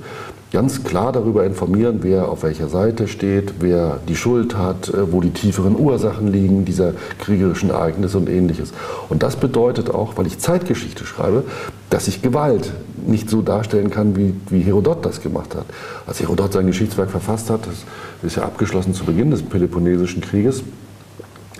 [0.53, 5.21] ganz klar darüber informieren, wer auf welcher Seite steht, wer die Schuld hat, äh, wo
[5.21, 8.73] die tieferen Ursachen liegen dieser kriegerischen Ereignisse und ähnliches.
[9.09, 11.45] Und das bedeutet auch, weil ich Zeitgeschichte schreibe,
[11.88, 12.73] dass ich Gewalt
[13.07, 15.65] nicht so darstellen kann, wie, wie Herodot das gemacht hat.
[16.07, 17.85] Als Herodot sein Geschichtswerk verfasst hat, das
[18.23, 20.62] ist ja abgeschlossen zu Beginn des Peloponnesischen Krieges,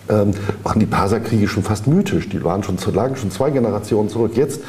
[0.09, 2.29] ähm, waren die Perserkriege schon fast mythisch.
[2.29, 4.33] Die waren schon, lagen schon zwei Generationen zurück.
[4.37, 4.61] Jetzt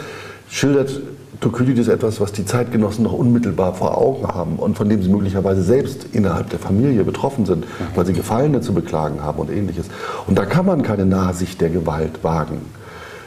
[0.54, 1.02] schildert
[1.42, 5.63] Thukydides etwas, was die Zeitgenossen noch unmittelbar vor Augen haben und von dem sie möglicherweise
[5.63, 9.88] selbst innerhalb der Familie betroffen sind, weil sie Gefallene zu beklagen haben und ähnliches.
[10.28, 12.62] Und da kann man keine Nahsicht der Gewalt wagen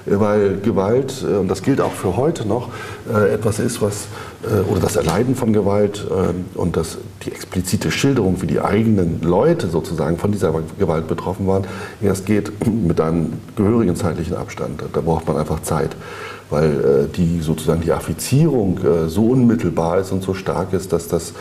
[0.07, 2.69] weil Gewalt, äh, und das gilt auch für heute noch,
[3.12, 4.07] äh, etwas ist, was,
[4.45, 6.07] äh, oder das Erleiden von Gewalt
[6.55, 11.65] und das, die explizite Schilderung, wie die eigenen Leute sozusagen von dieser Gewalt betroffen waren,
[12.01, 14.83] erst geht mit einem gehörigen zeitlichen Abstand.
[14.93, 15.97] Da braucht man einfach Zeit
[16.51, 18.79] weil die sozusagen die Affizierung
[19.09, 21.33] so unmittelbar ist und so stark ist, dass das,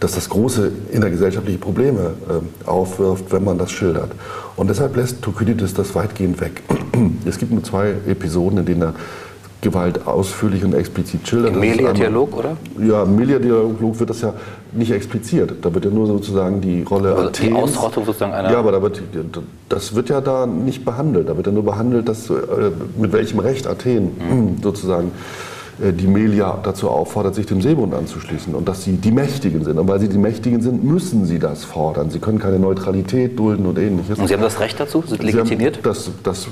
[0.00, 2.14] dass das große innergesellschaftliche Probleme
[2.64, 4.12] aufwirft, wenn man das schildert.
[4.56, 6.62] Und deshalb lässt Thukydides das weitgehend weg.
[7.26, 8.94] Es gibt nur zwei Episoden, in denen er
[9.64, 11.54] Gewalt ausführlich und explizit schildert.
[11.54, 12.56] Im Melia-Dialog, oder?
[12.78, 14.32] Ja, im Melia-Dialog wird das ja
[14.72, 15.54] nicht expliziert.
[15.62, 18.52] Da wird ja nur sozusagen die Rolle also Die Ausrottung sozusagen einer...
[18.52, 19.02] Ja, aber da wird,
[19.68, 21.28] das wird ja da nicht behandelt.
[21.28, 22.34] Da wird ja nur behandelt, dass, äh,
[22.96, 24.62] mit welchem Recht Athen mhm.
[24.62, 25.10] sozusagen
[25.78, 29.78] die Melia dazu auffordert, sich dem Seebund anzuschließen und dass sie die Mächtigen sind.
[29.78, 32.10] Und weil sie die Mächtigen sind, müssen sie das fordern.
[32.10, 34.18] Sie können keine Neutralität dulden und ähnliches.
[34.18, 35.02] Und Sie haben das Recht dazu?
[35.06, 35.80] Sind legitimiert?
[35.82, 36.46] Das, das,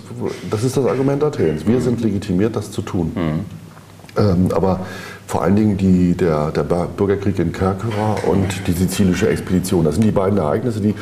[0.51, 1.67] das ist das Argument Athens.
[1.67, 3.13] Wir sind legitimiert, das zu tun.
[3.15, 4.21] Mhm.
[4.21, 4.81] Ähm, aber
[5.27, 9.85] vor allen Dingen die, der, der Bürgerkrieg in Kerkyra und die sizilische Expedition.
[9.85, 10.95] Das sind die beiden Ereignisse, die,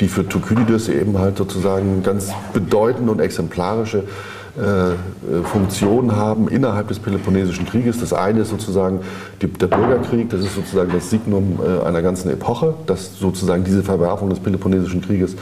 [0.00, 4.02] die für Thukydides eben halt sozusagen ganz bedeutende und exemplarische äh,
[5.44, 7.98] Funktionen haben innerhalb des Peloponnesischen Krieges.
[7.98, 9.00] Das eine ist sozusagen
[9.42, 13.82] die, der Bürgerkrieg, das ist sozusagen das Signum äh, einer ganzen Epoche, das sozusagen diese
[13.82, 15.34] Verwerfung des Peloponnesischen Krieges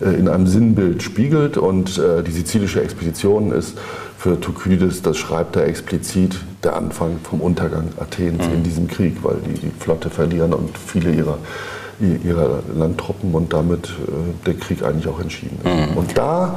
[0.00, 1.58] äh, in einem Sinnbild spiegelt.
[1.58, 3.76] Und die sizilische Expedition ist
[4.16, 8.54] für Thukydides, das schreibt er explizit, der Anfang vom Untergang Athens mhm.
[8.54, 11.38] in diesem Krieg, weil die die Flotte verlieren und viele ihrer
[12.00, 15.90] ihrer Landtruppen und damit äh, der Krieg eigentlich auch entschieden ist.
[15.90, 15.96] Mhm.
[15.96, 16.56] Und da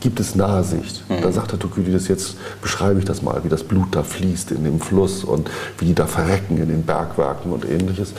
[0.00, 1.04] gibt es Nahsicht.
[1.08, 1.22] Mhm.
[1.22, 4.64] Da sagt der Thukydides, jetzt beschreibe ich das mal, wie das Blut da fließt in
[4.64, 8.12] dem Fluss und wie die da verrecken in den Bergwerken und ähnliches.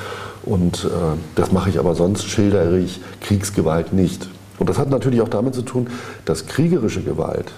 [0.44, 0.88] Und äh,
[1.36, 4.28] das mache ich aber sonst, schildere ich Kriegsgewalt nicht.
[4.58, 5.88] Und das hat natürlich auch damit zu tun,
[6.26, 7.52] dass kriegerische Gewalt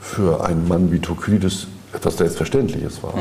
[0.00, 3.16] für einen Mann wie Thukydides etwas Selbstverständliches war.
[3.16, 3.20] Mhm.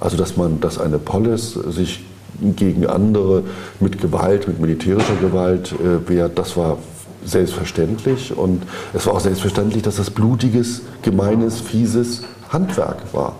[0.00, 2.04] Also dass man, dass eine Polis sich
[2.40, 3.44] gegen andere
[3.80, 6.78] mit Gewalt, mit militärischer Gewalt äh, wehrt, das war
[7.24, 8.36] selbstverständlich.
[8.36, 13.36] Und es war auch selbstverständlich, dass das blutiges, gemeines, fieses Handwerk war.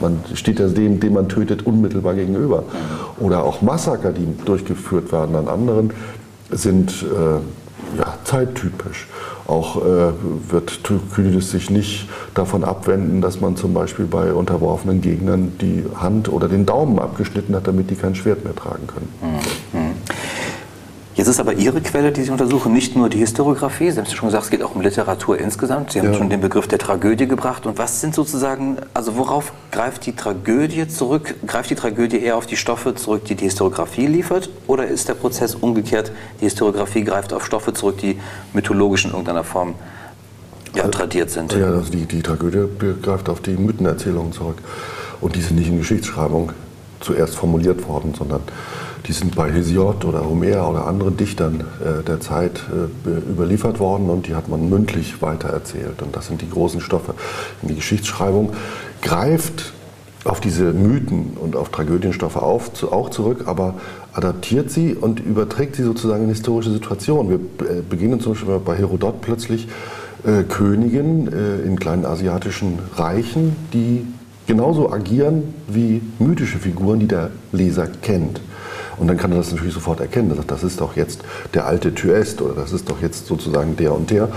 [0.00, 2.64] Man steht ja dem, den man tötet, unmittelbar gegenüber.
[3.20, 5.92] Oder auch Massaker, die durchgeführt werden an anderen,
[6.50, 9.06] sind äh, ja, zeittypisch.
[9.46, 10.12] Auch äh,
[10.48, 16.32] wird Thukydides sich nicht davon abwenden, dass man zum Beispiel bei unterworfenen Gegnern die Hand
[16.32, 19.08] oder den Daumen abgeschnitten hat, damit die kein Schwert mehr tragen können.
[19.20, 19.38] Mhm.
[21.24, 23.90] Jetzt ist aber Ihre Quelle, die Sie untersuchen, nicht nur die Historiografie.
[23.90, 25.92] Sie haben schon gesagt, es geht auch um Literatur insgesamt.
[25.92, 26.18] Sie haben ja.
[26.18, 27.64] schon den Begriff der Tragödie gebracht.
[27.64, 31.34] Und was sind sozusagen, also worauf greift die Tragödie zurück?
[31.46, 34.50] Greift die Tragödie eher auf die Stoffe zurück, die die Historiografie liefert?
[34.66, 38.20] Oder ist der Prozess umgekehrt, die Historiografie greift auf Stoffe zurück, die
[38.52, 39.76] mythologisch in irgendeiner Form
[40.74, 41.54] ja, tradiert sind?
[41.54, 42.66] Ja, also die, die Tragödie
[43.00, 44.58] greift auf die Mythenerzählungen zurück.
[45.22, 46.52] Und die sind nicht in Geschichtsschreibung
[47.00, 48.42] zuerst formuliert worden, sondern
[49.06, 54.08] die sind bei Hesiod oder Homer oder anderen Dichtern äh, der Zeit äh, überliefert worden
[54.08, 56.00] und die hat man mündlich weitererzählt.
[56.02, 57.14] Und das sind die großen Stoffe.
[57.62, 58.52] Die Geschichtsschreibung
[59.02, 59.72] greift
[60.24, 63.74] auf diese Mythen und auf Tragödienstoffe auf, zu, auch zurück, aber
[64.14, 67.28] adaptiert sie und überträgt sie sozusagen in historische Situationen.
[67.58, 69.68] Wir äh, beginnen zum Beispiel bei Herodot plötzlich
[70.24, 74.06] äh, Königen äh, in kleinen asiatischen Reichen, die
[74.46, 78.40] genauso agieren wie mythische Figuren, die der Leser kennt.
[78.96, 80.30] Und dann kann er das natürlich sofort erkennen.
[80.30, 83.76] Er sagt, das ist doch jetzt der alte Thyest oder das ist doch jetzt sozusagen
[83.76, 84.28] der und der.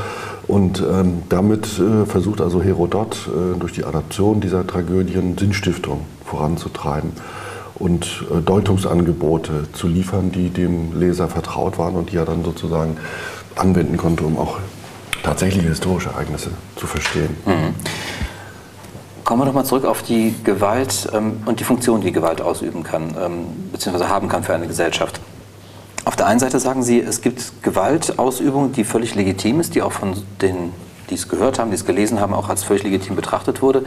[0.48, 7.12] Und ähm, damit äh, versucht also Herodot äh, durch die Adaption dieser Tragödien Sinnstiftung voranzutreiben
[7.76, 12.98] und äh, Deutungsangebote zu liefern, die dem Leser vertraut waren und die er dann sozusagen
[13.56, 14.58] anwenden konnte, um auch
[15.24, 17.36] tatsächliche historische Ereignisse zu verstehen.
[17.46, 17.74] Mhm.
[19.28, 23.14] Kommen wir nochmal zurück auf die Gewalt ähm, und die Funktion, die Gewalt ausüben kann,
[23.22, 25.20] ähm, beziehungsweise haben kann für eine Gesellschaft.
[26.06, 29.92] Auf der einen Seite sagen Sie, es gibt Gewaltausübung, die völlig legitim ist, die auch
[29.92, 30.72] von den,
[31.10, 33.84] die es gehört haben, die es gelesen haben, auch als völlig legitim betrachtet wurde.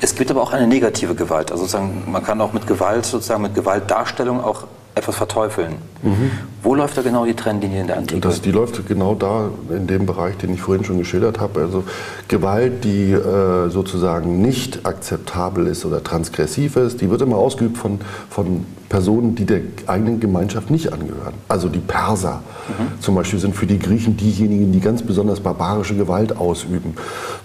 [0.00, 1.50] Es gibt aber auch eine negative Gewalt.
[1.50, 4.62] Also sozusagen, man kann auch mit Gewalt, sozusagen mit Gewaltdarstellung auch
[4.94, 5.74] etwas verteufeln.
[6.02, 6.30] Mhm.
[6.62, 8.20] Wo läuft da genau die Trennlinie in der Antike?
[8.20, 11.60] Das, die läuft genau da in dem Bereich, den ich vorhin schon geschildert habe.
[11.60, 11.84] Also
[12.28, 17.98] Gewalt, die äh, sozusagen nicht akzeptabel ist oder transgressiv ist, die wird immer ausgeübt von,
[18.30, 21.34] von Personen, die der eigenen Gemeinschaft nicht angehören.
[21.48, 23.00] Also die Perser mhm.
[23.00, 26.94] zum Beispiel sind für die Griechen diejenigen, die ganz besonders barbarische Gewalt ausüben,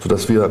[0.00, 0.50] sodass wir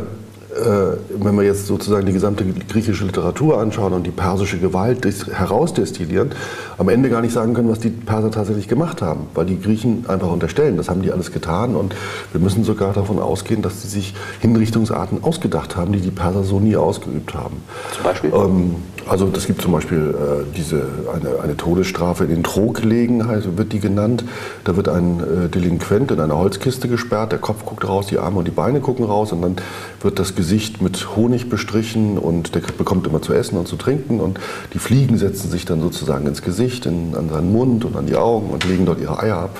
[0.60, 6.32] wenn wir jetzt sozusagen die gesamte griechische Literatur anschauen und die persische Gewalt herausdestillieren,
[6.78, 10.04] am Ende gar nicht sagen können, was die Perser tatsächlich gemacht haben, weil die Griechen
[10.08, 11.94] einfach unterstellen, das haben die alles getan und
[12.32, 16.60] wir müssen sogar davon ausgehen, dass sie sich Hinrichtungsarten ausgedacht haben, die die Perser so
[16.60, 17.56] nie ausgeübt haben.
[17.94, 18.32] Zum Beispiel?
[18.34, 18.76] Ähm,
[19.08, 20.82] also das gibt zum Beispiel äh, diese,
[21.12, 24.24] eine, eine, Todesstrafe in den Trog legen, heißt, wird die genannt.
[24.64, 28.38] Da wird ein äh, Delinquent in eine Holzkiste gesperrt, der Kopf guckt raus, die Arme
[28.38, 29.56] und die Beine gucken raus und dann
[30.00, 34.20] wird das Gesicht mit Honig bestrichen und der bekommt immer zu essen und zu trinken
[34.20, 34.38] und
[34.74, 38.16] die Fliegen setzen sich dann sozusagen ins Gesicht, in, an seinen Mund und an die
[38.16, 39.56] Augen und legen dort ihre Eier ab.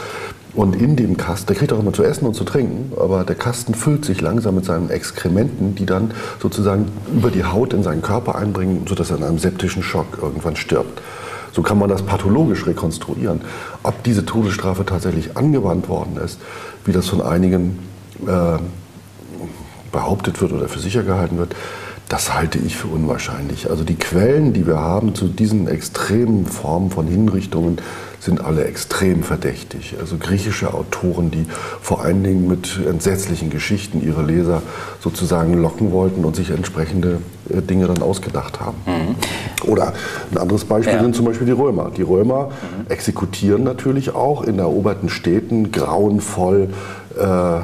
[0.54, 3.36] Und in dem Kasten, der kriegt auch immer zu essen und zu trinken, aber der
[3.36, 6.10] Kasten füllt sich langsam mit seinen Exkrementen, die dann
[6.40, 10.56] sozusagen über die Haut in seinen Körper einbringen, sodass er in einem septischen Schock irgendwann
[10.56, 11.00] stirbt.
[11.52, 13.42] So kann man das pathologisch rekonstruieren.
[13.82, 16.40] Ob diese Todesstrafe tatsächlich angewandt worden ist,
[16.84, 17.78] wie das von einigen
[18.26, 18.58] äh,
[19.92, 21.54] behauptet wird oder für sicher gehalten wird,
[22.10, 23.70] das halte ich für unwahrscheinlich.
[23.70, 27.78] Also die Quellen, die wir haben zu diesen extremen Formen von Hinrichtungen,
[28.18, 29.94] sind alle extrem verdächtig.
[29.98, 31.46] Also griechische Autoren, die
[31.80, 34.60] vor allen Dingen mit entsetzlichen Geschichten ihre Leser
[34.98, 37.18] sozusagen locken wollten und sich entsprechende
[37.48, 38.76] äh, Dinge dann ausgedacht haben.
[38.86, 39.70] Mhm.
[39.70, 39.94] Oder
[40.32, 41.02] ein anderes Beispiel ja.
[41.02, 41.92] sind zum Beispiel die Römer.
[41.96, 42.90] Die Römer mhm.
[42.90, 46.70] exekutieren natürlich auch in eroberten Städten grauenvoll
[47.16, 47.60] äh,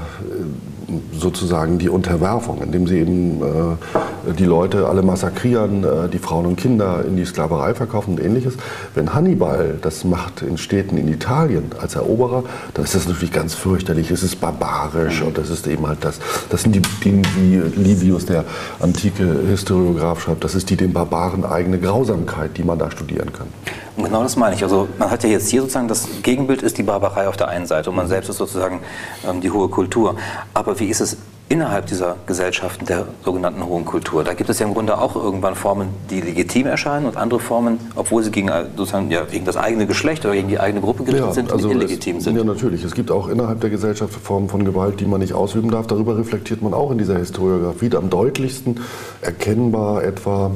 [1.12, 6.56] sozusagen die Unterwerfung, indem sie eben äh, die Leute alle massakrieren, äh, die Frauen und
[6.56, 8.54] Kinder in die Sklaverei verkaufen und ähnliches.
[8.94, 12.44] Wenn Hannibal das macht in Städten in Italien als Eroberer,
[12.74, 16.20] dann ist das natürlich ganz fürchterlich, es ist barbarisch und das ist eben halt das,
[16.50, 18.44] das sind die Dinge, wie Livius, der
[18.80, 23.48] antike Historiograf, schreibt, das ist die den Barbaren eigene Grausamkeit, die man da studieren kann.
[23.96, 24.62] Genau das meine ich.
[24.62, 27.66] Also man hat ja jetzt hier sozusagen das Gegenbild ist die Barbarei auf der einen
[27.66, 28.80] Seite und man selbst ist sozusagen
[29.28, 30.16] ähm, die hohe Kultur.
[30.52, 31.16] Aber wie ist es
[31.48, 34.24] innerhalb dieser Gesellschaften der sogenannten hohen Kultur?
[34.24, 37.78] Da gibt es ja im Grunde auch irgendwann Formen, die legitim erscheinen und andere Formen,
[37.94, 41.04] obwohl sie gegen, äh, sozusagen, ja, gegen das eigene Geschlecht oder gegen die eigene Gruppe
[41.04, 42.36] gerichtet ja, sind, also illegitim es, sind.
[42.36, 42.84] Ja, natürlich.
[42.84, 45.86] Es gibt auch innerhalb der Gesellschaft Formen von Gewalt, die man nicht ausüben darf.
[45.86, 47.94] Darüber reflektiert man auch in dieser Historiografie.
[47.96, 48.80] Am deutlichsten
[49.22, 50.50] erkennbar etwa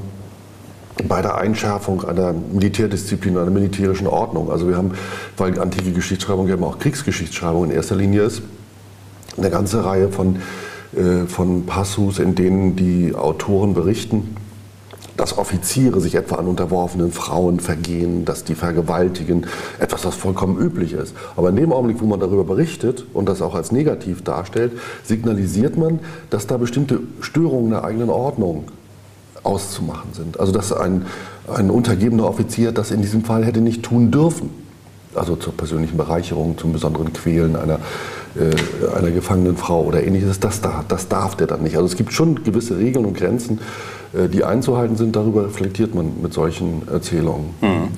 [1.08, 4.50] bei der Einschärfung einer Militärdisziplin, einer militärischen Ordnung.
[4.50, 4.92] Also wir haben,
[5.36, 8.42] weil antike Geschichtsschreibung ja immer auch Kriegsgeschichtsschreibung in erster Linie ist,
[9.36, 10.36] eine ganze Reihe von,
[10.96, 14.36] äh, von Passus, in denen die Autoren berichten,
[15.16, 19.46] dass Offiziere sich etwa an unterworfenen Frauen vergehen, dass die vergewaltigen,
[19.78, 21.14] etwas, was vollkommen üblich ist.
[21.36, 24.72] Aber in dem Augenblick, wo man darüber berichtet und das auch als negativ darstellt,
[25.04, 28.64] signalisiert man, dass da bestimmte Störungen der eigenen Ordnung
[29.42, 30.38] auszumachen sind.
[30.38, 31.06] Also dass ein,
[31.52, 34.50] ein untergebener Offizier das in diesem Fall hätte nicht tun dürfen.
[35.14, 37.80] Also zur persönlichen Bereicherung, zum besonderen Quälen einer,
[38.36, 41.76] äh, einer gefangenen Frau oder ähnliches, das, das darf der dann nicht.
[41.76, 43.58] Also es gibt schon gewisse Regeln und Grenzen,
[44.12, 45.16] äh, die einzuhalten sind.
[45.16, 47.54] Darüber reflektiert man mit solchen Erzählungen.
[47.60, 47.88] Mhm.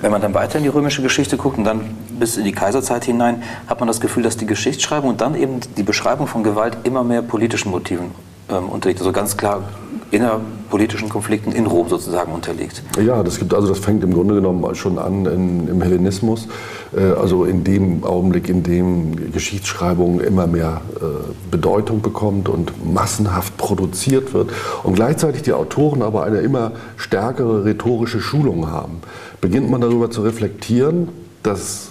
[0.00, 1.80] Wenn man dann weiter in die römische Geschichte guckt und dann
[2.18, 5.58] bis in die Kaiserzeit hinein, hat man das Gefühl, dass die Geschichtsschreibung und dann eben
[5.76, 8.12] die Beschreibung von Gewalt immer mehr politischen Motiven
[8.48, 9.00] ähm, unterliegt.
[9.00, 9.64] Also ganz klar
[10.10, 12.82] innerpolitischen Konflikten in Rom sozusagen unterliegt.
[13.04, 16.48] Ja, das gibt also das fängt im Grunde genommen schon an in, im Hellenismus,
[16.96, 21.04] äh, also in dem Augenblick, in dem Geschichtsschreibung immer mehr äh,
[21.50, 24.50] Bedeutung bekommt und massenhaft produziert wird
[24.82, 29.00] und gleichzeitig die Autoren aber eine immer stärkere rhetorische Schulung haben,
[29.40, 31.08] beginnt man darüber zu reflektieren,
[31.42, 31.88] dass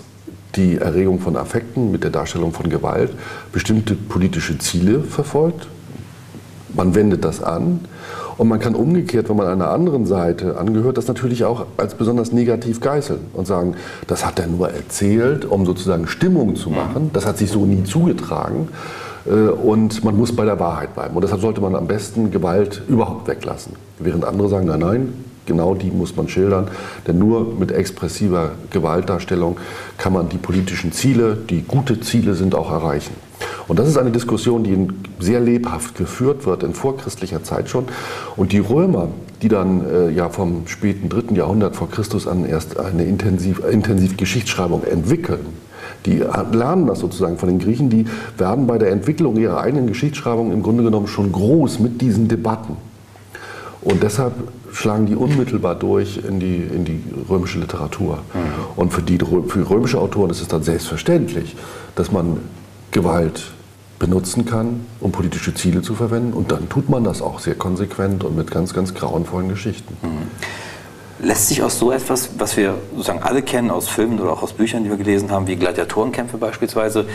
[0.56, 3.12] die Erregung von Affekten mit der Darstellung von Gewalt
[3.51, 5.67] bestimmte politische Ziele verfolgt,
[6.78, 7.82] man wendet das an
[8.38, 12.32] und man kann umgekehrt, wenn man einer anderen Seite angehört, das natürlich auch als besonders
[12.32, 17.26] negativ geißeln und sagen, das hat er nur erzählt, um sozusagen Stimmung zu machen, das
[17.26, 18.70] hat sich so nie zugetragen
[19.26, 21.16] äh, und man muss bei der Wahrheit bleiben.
[21.16, 23.74] Und deshalb sollte man am besten Gewalt überhaupt weglassen.
[24.00, 25.13] Während andere sagen, nein, nein,
[25.48, 26.68] genau die muss man schildern,
[27.08, 29.58] denn nur mit expressiver Gewaltdarstellung
[29.98, 33.16] kann man die politischen Ziele, die gute Ziele sind, auch erreichen.
[33.68, 34.88] Und das ist eine Diskussion, die
[35.20, 37.86] sehr lebhaft geführt wird in vorchristlicher Zeit schon.
[38.36, 39.10] Und die Römer,
[39.42, 44.18] die dann äh, ja vom späten dritten Jahrhundert vor Christus an erst eine intensiv, intensiv
[44.18, 45.46] Geschichtsschreibung entwickeln,
[46.06, 48.06] die lernen das sozusagen von den Griechen, die
[48.38, 52.78] werden bei der Entwicklung ihrer eigenen Geschichtsschreibung im Grunde genommen schon groß mit diesen Debatten.
[53.82, 54.34] Und deshalb
[54.72, 58.18] schlagen die unmittelbar durch in die, in die römische Literatur.
[58.34, 58.40] Mhm.
[58.76, 61.56] Und für, die, für römische Autoren ist es dann selbstverständlich,
[61.96, 62.38] dass man
[62.98, 63.52] Gewalt
[64.00, 66.34] benutzen kann, um politische Ziele zu verwenden.
[66.34, 69.95] Und dann tut man das auch sehr konsequent und mit ganz, ganz grauenvollen Geschichten.
[70.02, 70.32] Mhm.
[71.20, 74.53] Lässt sich aus so etwas, was wir sozusagen alle kennen aus Filmen oder auch aus
[74.53, 77.05] Büchern, die wir gelesen haben, wie Gladiatorenkämpfe beispielsweise,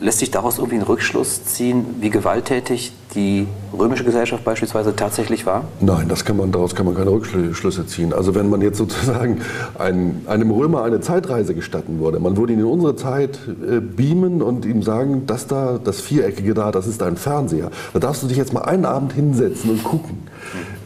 [0.00, 3.46] lässt sich daraus irgendwie einen Rückschluss ziehen, wie gewalttätig die
[3.76, 5.64] römische Gesellschaft beispielsweise tatsächlich war?
[5.80, 8.14] Nein, das kann man, daraus kann man keine Rückschlüsse ziehen.
[8.14, 9.42] Also wenn man jetzt sozusagen
[9.78, 14.40] ein, einem Römer eine Zeitreise gestatten würde, man würde ihn in unsere Zeit äh, beamen
[14.40, 17.70] und ihm sagen, das da, das Viereckige da, das ist ein Fernseher.
[17.92, 20.18] Da darfst du dich jetzt mal einen Abend hinsetzen und gucken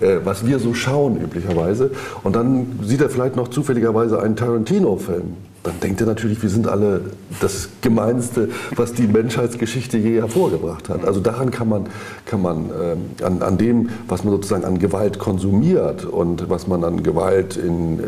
[0.00, 1.90] äh, was wir so schauen üblicherweise.
[2.22, 5.34] Und dann sieht er vielleicht noch zufälligerweise einen Tarantino-Film.
[5.64, 7.00] Dann denkt er natürlich, wir sind alle
[7.40, 11.06] das Gemeinste, was die Menschheitsgeschichte je hervorgebracht hat.
[11.06, 11.86] Also daran kann man,
[12.26, 16.84] kann man äh, an, an dem, was man sozusagen an Gewalt konsumiert und was man
[16.84, 18.02] an Gewalt in äh,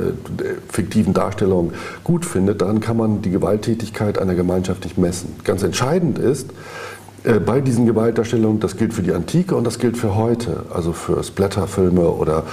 [0.68, 1.72] fiktiven Darstellungen
[2.04, 5.36] gut findet, daran kann man die Gewalttätigkeit einer Gemeinschaft nicht messen.
[5.44, 6.50] Ganz entscheidend ist,
[7.44, 11.22] bei diesen Gewaltdarstellungen, das gilt für die Antike und das gilt für heute, also für
[11.24, 12.44] Splatterfilme oder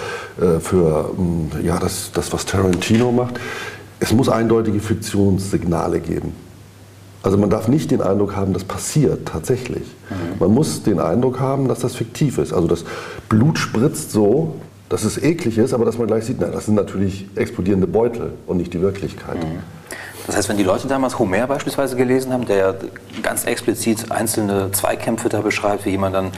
[0.41, 3.39] äh, für mm, ja, das, das, was Tarantino macht.
[3.99, 6.33] Es muss eindeutige Fiktionssignale geben.
[7.21, 9.83] Also man darf nicht den Eindruck haben, das passiert tatsächlich.
[10.09, 10.39] Mhm.
[10.39, 12.51] Man muss den Eindruck haben, dass das fiktiv ist.
[12.51, 12.83] Also das
[13.29, 14.55] Blut spritzt so,
[14.89, 18.33] dass es eklig ist, aber dass man gleich sieht, na, das sind natürlich explodierende Beutel
[18.45, 19.37] und nicht die Wirklichkeit.
[19.37, 19.59] Mhm.
[20.27, 22.73] Das heißt, wenn die Leute damals Homer beispielsweise gelesen haben, der ja
[23.21, 26.31] ganz explizit einzelne Zweikämpfe da beschreibt, wie jemand dann,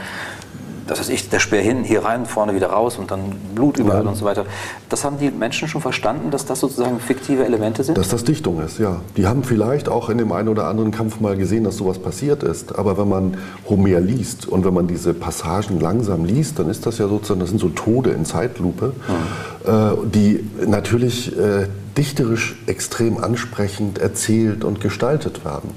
[0.88, 4.04] das heißt ich, der Speer hin, hier rein, vorne wieder raus und dann Blut überall
[4.04, 4.08] ja.
[4.08, 4.44] und so weiter.
[4.88, 7.98] Das haben die Menschen schon verstanden, dass das sozusagen fiktive Elemente sind?
[7.98, 9.00] Dass das Dichtung ist, ja.
[9.16, 12.42] Die haben vielleicht auch in dem einen oder anderen Kampf mal gesehen, dass sowas passiert
[12.42, 12.76] ist.
[12.76, 13.36] Aber wenn man
[13.68, 17.50] Homer liest und wenn man diese Passagen langsam liest, dann ist das ja sozusagen, das
[17.50, 19.70] sind so Tode in Zeitlupe, mhm.
[19.70, 21.66] äh, die natürlich äh,
[21.96, 25.70] dichterisch extrem ansprechend erzählt und gestaltet werden.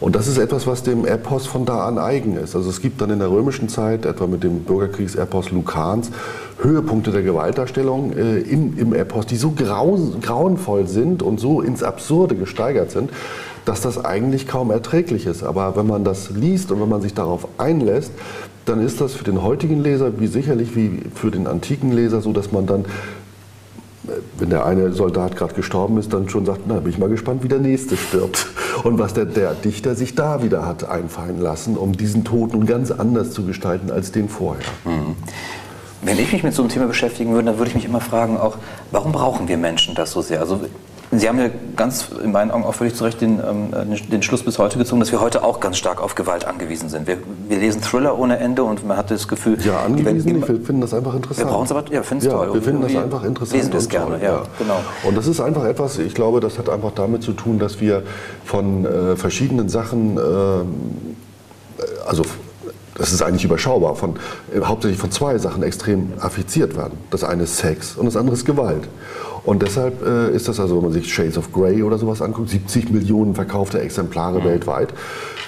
[0.00, 2.54] Und das ist etwas, was dem Epos von da an eigen ist.
[2.54, 6.10] Also es gibt dann in der römischen Zeit, etwa mit dem Bürgerkriegsepos Lucans,
[6.60, 11.82] Höhepunkte der Gewaltdarstellung äh, im, im Epos, die so grau, grauenvoll sind und so ins
[11.82, 13.10] Absurde gesteigert sind,
[13.64, 15.42] dass das eigentlich kaum erträglich ist.
[15.42, 18.12] Aber wenn man das liest und wenn man sich darauf einlässt,
[18.66, 22.32] dann ist das für den heutigen Leser wie sicherlich wie für den antiken Leser so,
[22.32, 22.84] dass man dann
[24.38, 27.42] wenn der eine Soldat gerade gestorben ist, dann schon sagt, na, bin ich mal gespannt,
[27.42, 28.46] wie der nächste stirbt.
[28.82, 32.66] Und was der, der Dichter sich da wieder hat einfallen lassen, um diesen Tod nun
[32.66, 34.64] ganz anders zu gestalten als den vorher.
[34.84, 35.16] Mhm.
[36.02, 38.36] Wenn ich mich mit so einem Thema beschäftigen würde, dann würde ich mich immer fragen,
[38.36, 38.58] auch,
[38.90, 40.40] warum brauchen wir Menschen das so sehr?
[40.40, 40.60] Also
[41.18, 43.70] Sie haben ja ganz in meinen Augen auch völlig zu Recht den, ähm,
[44.10, 47.06] den Schluss bis heute gezogen, dass wir heute auch ganz stark auf Gewalt angewiesen sind.
[47.06, 49.58] Wir, wir lesen Thriller ohne Ende und man hat das Gefühl...
[49.64, 51.46] Ja, angewiesen, wir finden das einfach interessant.
[51.46, 52.54] Wir brauchen es aber, ja, finden es ja, toll.
[52.54, 54.80] Wir finden das einfach interessant lesen es gerne, ja, ja, genau.
[55.02, 58.02] Und das ist einfach etwas, ich glaube, das hat einfach damit zu tun, dass wir
[58.44, 60.20] von äh, verschiedenen Sachen, äh,
[62.06, 62.22] also
[62.96, 64.16] das ist eigentlich überschaubar, von,
[64.54, 66.98] äh, hauptsächlich von zwei Sachen extrem affiziert werden.
[67.10, 68.88] Das eine ist Sex und das andere ist Gewalt.
[69.44, 72.48] Und deshalb äh, ist das also, wenn man sich Shades of Grey oder sowas anguckt,
[72.48, 74.44] 70 Millionen verkaufte Exemplare mhm.
[74.44, 74.90] weltweit,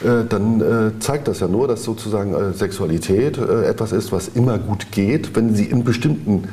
[0.04, 4.28] äh, dann äh, zeigt das ja nur, dass sozusagen äh, Sexualität äh, etwas ist, was
[4.28, 6.44] immer gut geht, wenn sie in bestimmten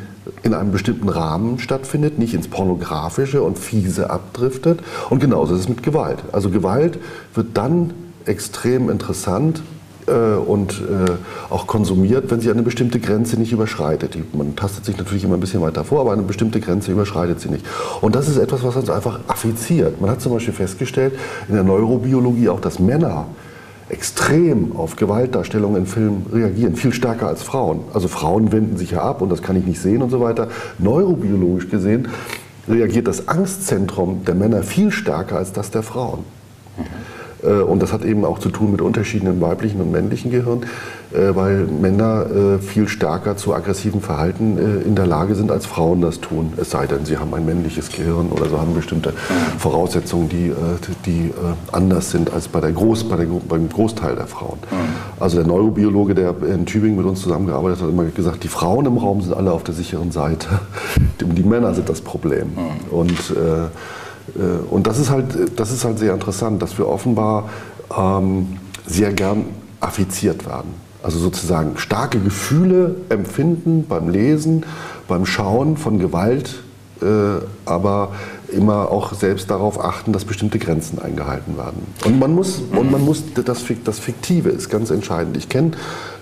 [0.42, 4.82] in einem bestimmten Rahmen stattfindet, nicht ins Pornografische und Fiese abdriftet.
[5.10, 6.20] Und genauso ist es mit Gewalt.
[6.32, 6.98] Also Gewalt
[7.34, 7.94] wird dann
[8.26, 9.62] extrem interessant,
[10.12, 11.12] und äh,
[11.50, 14.18] auch konsumiert, wenn sie eine bestimmte Grenze nicht überschreitet.
[14.34, 17.50] Man tastet sich natürlich immer ein bisschen weiter vor, aber eine bestimmte Grenze überschreitet sie
[17.50, 17.66] nicht.
[18.02, 20.02] Und das ist etwas, was uns einfach affiziert.
[20.02, 21.14] Man hat zum Beispiel festgestellt
[21.48, 23.28] in der Neurobiologie auch, dass Männer
[23.90, 27.82] extrem auf Gewaltdarstellungen in Filmen reagieren, viel stärker als Frauen.
[27.94, 30.48] Also Frauen wenden sich ja ab und das kann ich nicht sehen und so weiter.
[30.80, 32.08] Neurobiologisch gesehen
[32.68, 36.20] reagiert das Angstzentrum der Männer viel stärker als das der Frauen.
[36.78, 37.13] Mhm.
[37.44, 40.62] Äh, und das hat eben auch zu tun mit Unterschieden im weiblichen und männlichen Gehirn,
[41.14, 46.02] äh, weil Männer äh, viel stärker zu aggressivem Verhalten in der Lage sind, als Frauen
[46.02, 46.54] das tun.
[46.58, 49.14] Es sei denn, sie haben ein männliches Gehirn oder so haben bestimmte
[49.58, 50.52] Voraussetzungen, die,
[51.06, 51.32] die
[51.72, 54.60] anders sind als bei der Groß, bei der, beim Großteil der Frauen.
[55.20, 58.86] Also der Neurobiologe, der in Tübingen mit uns zusammengearbeitet hat, hat immer gesagt, die Frauen
[58.86, 60.48] im Raum sind alle auf der sicheren Seite.
[61.20, 62.52] Die Männer sind das Problem.
[62.92, 63.68] Und äh, äh,
[64.70, 67.50] und das ist halt, das ist halt sehr interessant, dass wir offenbar
[67.96, 69.46] ähm, sehr gern
[69.80, 70.74] affiziert werden.
[71.04, 74.66] Also sozusagen starke Gefühle empfinden beim Lesen,
[75.08, 76.64] beim Schauen von Gewalt,
[77.02, 77.06] äh,
[77.66, 78.14] aber
[78.50, 81.86] immer auch selbst darauf achten, dass bestimmte Grenzen eingehalten werden.
[82.06, 85.36] Und man muss, und man muss das, das Fiktive ist ganz entscheidend.
[85.36, 85.72] Ich kenne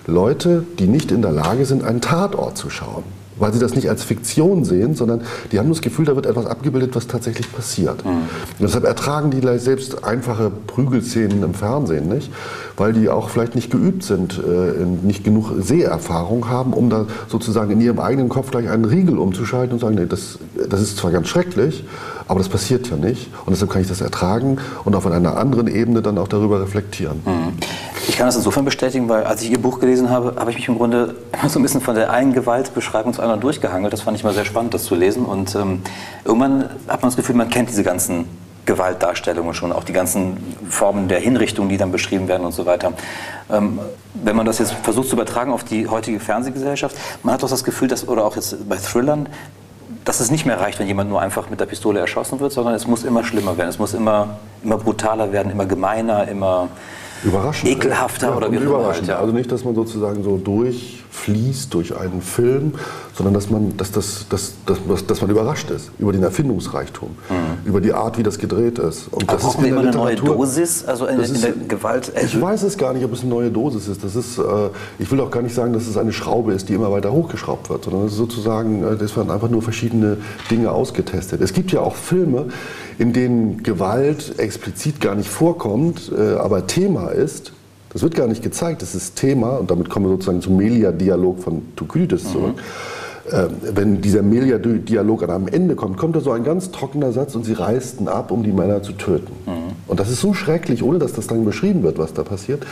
[0.06, 3.04] Leute, die nicht in der Lage sind, einen Tatort zu schauen
[3.42, 6.46] weil sie das nicht als Fiktion sehen, sondern die haben das Gefühl, da wird etwas
[6.46, 8.04] abgebildet, was tatsächlich passiert.
[8.04, 8.28] Mhm.
[8.60, 12.30] deshalb ertragen die selbst einfache Prügelszenen im Fernsehen nicht,
[12.76, 17.72] weil die auch vielleicht nicht geübt sind, äh, nicht genug Seherfahrung haben, um da sozusagen
[17.72, 20.38] in ihrem eigenen Kopf gleich einen Riegel umzuschalten und sagen, nee, das,
[20.68, 21.84] das ist zwar ganz schrecklich,
[22.28, 23.28] aber das passiert ja nicht.
[23.44, 27.20] Und deshalb kann ich das ertragen und auf einer anderen Ebene dann auch darüber reflektieren.
[27.24, 27.52] Mhm.
[28.08, 30.68] Ich kann das insofern bestätigen, weil als ich Ihr Buch gelesen habe, habe ich mich
[30.68, 33.92] im Grunde immer so ein bisschen von der einen Gewaltbeschreibung zu anderen durchgehangelt.
[33.92, 35.24] Das fand ich mal sehr spannend, das zu lesen.
[35.24, 35.82] Und ähm,
[36.24, 38.26] irgendwann hat man das Gefühl, man kennt diese ganzen
[38.64, 40.36] Gewaltdarstellungen schon, auch die ganzen
[40.68, 42.92] Formen der Hinrichtung, die dann beschrieben werden und so weiter.
[43.50, 43.80] Ähm,
[44.14, 47.64] wenn man das jetzt versucht zu übertragen auf die heutige Fernsehgesellschaft, man hat doch das
[47.64, 49.28] Gefühl, dass, oder auch jetzt bei Thrillern,
[50.04, 52.74] dass es nicht mehr reicht, wenn jemand nur einfach mit der Pistole erschossen wird, sondern
[52.74, 56.68] es muss immer schlimmer werden, es muss immer, immer brutaler werden, immer gemeiner, immer
[57.24, 57.70] Überraschend.
[57.70, 59.08] Ekelhafter ja, oder wie überraschend.
[59.08, 59.18] Ja.
[59.18, 60.38] Also nicht, dass man sozusagen so
[61.12, 62.72] durchfließt durch einen Film,
[63.14, 67.68] sondern dass man, dass das, dass, dass, dass man überrascht ist über den Erfindungsreichtum, mhm.
[67.68, 69.08] über die Art, wie das gedreht ist.
[69.10, 72.12] Und Aber das ist immer eine neue Dosis, also in, in der Gewalt.
[72.22, 74.02] Ich weiß es gar nicht, ob es eine neue Dosis ist.
[74.02, 74.42] Das ist, äh,
[74.98, 77.70] ich will auch gar nicht sagen, dass es eine Schraube ist, die immer weiter hochgeschraubt
[77.70, 80.16] wird, sondern es ist sozusagen, äh, das werden einfach nur verschiedene
[80.50, 81.40] Dinge ausgetestet.
[81.40, 82.46] Es gibt ja auch Filme,
[82.98, 87.52] in denen Gewalt explizit gar nicht vorkommt, äh, aber Thema ist.
[87.92, 91.42] Das wird gar nicht gezeigt, das ist Thema und damit kommen wir sozusagen zum Melia-Dialog
[91.42, 92.56] von Thukydides zurück.
[92.56, 93.32] Mhm.
[93.32, 97.44] Äh, wenn dieser Melia-Dialog am Ende kommt, kommt da so ein ganz trockener Satz und
[97.44, 99.32] sie reisten ab, um die Männer zu töten.
[99.46, 99.72] Mhm.
[99.86, 102.64] Und das ist so schrecklich, ohne dass das dann beschrieben wird, was da passiert.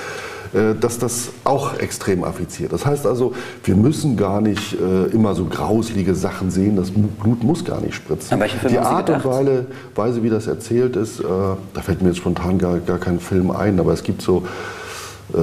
[0.52, 2.72] Äh, dass das auch extrem affiziert.
[2.72, 7.44] Das heißt also, wir müssen gar nicht äh, immer so grauslige Sachen sehen, das Blut
[7.44, 8.30] muss gar nicht spritzen.
[8.68, 12.58] Die Art und Weise, Weise, wie das erzählt ist, äh, da fällt mir jetzt spontan
[12.58, 14.42] gar, gar kein Film ein, aber es gibt so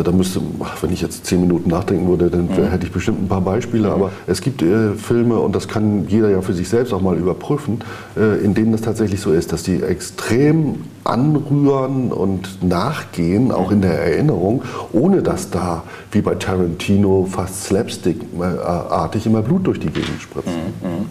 [0.04, 0.42] da müsste,
[0.82, 2.70] wenn ich jetzt zehn Minuten nachdenken würde, dann mhm.
[2.70, 3.88] hätte ich bestimmt ein paar Beispiele.
[3.88, 3.94] Mhm.
[3.94, 7.18] Aber es gibt äh, Filme, und das kann jeder ja für sich selbst auch mal
[7.18, 7.80] überprüfen,
[8.18, 13.82] äh, in denen das tatsächlich so ist, dass die extrem anrühren und nachgehen, auch in
[13.82, 14.62] der Erinnerung,
[14.92, 20.48] ohne dass da, wie bei Tarantino, fast slapstick-artig immer Blut durch die Gegend spritzt.
[20.48, 21.06] Mhm.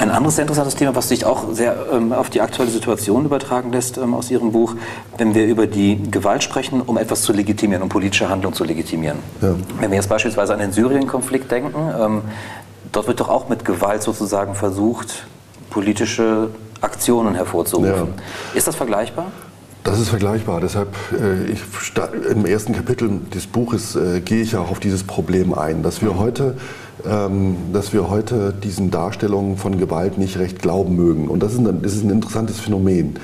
[0.00, 0.10] Mhm.
[0.10, 3.72] Ein anderes sehr interessantes Thema, was sich auch sehr ähm, auf die aktuelle Situation übertragen
[3.72, 4.74] lässt ähm, aus Ihrem Buch,
[5.18, 9.18] wenn wir über die Gewalt sprechen, um etwas zu legitimieren, um politische Handlung zu legitimieren.
[9.40, 9.54] Ja.
[9.78, 12.22] Wenn wir jetzt beispielsweise an den Syrien-Konflikt denken, ähm,
[12.92, 15.26] dort wird doch auch mit Gewalt sozusagen versucht,
[15.70, 16.48] politische
[16.80, 17.92] Aktionen hervorzurufen.
[17.92, 18.56] Ja.
[18.56, 19.26] Ist das vergleichbar?
[19.84, 20.60] Das ist vergleichbar.
[20.60, 21.60] Deshalb, äh, ich,
[22.30, 26.18] im ersten Kapitel des Buches äh, gehe ich auch auf dieses Problem ein, dass wir
[26.18, 26.56] heute ähm,
[27.72, 31.28] dass wir heute diesen Darstellungen von Gewalt nicht recht glauben mögen.
[31.28, 33.16] Und das ist ein, das ist ein interessantes Phänomen.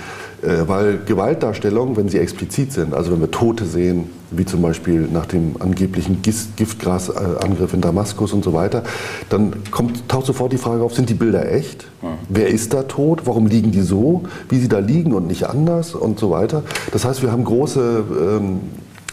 [0.42, 5.08] Äh, weil Gewaltdarstellungen, wenn sie explizit sind, also wenn wir Tote sehen, wie zum Beispiel
[5.10, 8.82] nach dem angeblichen Giftgrasangriff in Damaskus und so weiter,
[9.28, 11.86] dann kommt, taucht sofort die Frage auf, sind die Bilder echt?
[12.02, 12.06] Mhm.
[12.28, 13.22] Wer ist da tot?
[13.24, 16.62] Warum liegen die so, wie sie da liegen und nicht anders und so weiter?
[16.92, 18.60] Das heißt, wir haben große ähm,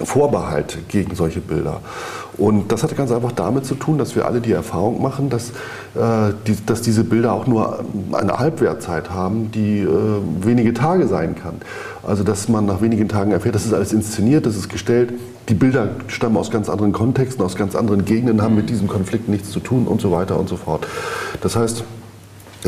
[0.03, 1.81] Vorbehalt gegen solche Bilder.
[2.37, 5.49] Und das hat ganz einfach damit zu tun, dass wir alle die Erfahrung machen, dass,
[5.95, 9.87] äh, die, dass diese Bilder auch nur eine Halbwertzeit haben, die äh,
[10.41, 11.55] wenige Tage sein kann.
[12.01, 15.13] Also dass man nach wenigen Tagen erfährt, das ist alles inszeniert, das ist gestellt.
[15.49, 19.27] Die Bilder stammen aus ganz anderen Kontexten, aus ganz anderen Gegenden, haben mit diesem Konflikt
[19.29, 20.87] nichts zu tun und so weiter und so fort.
[21.41, 21.83] Das heißt,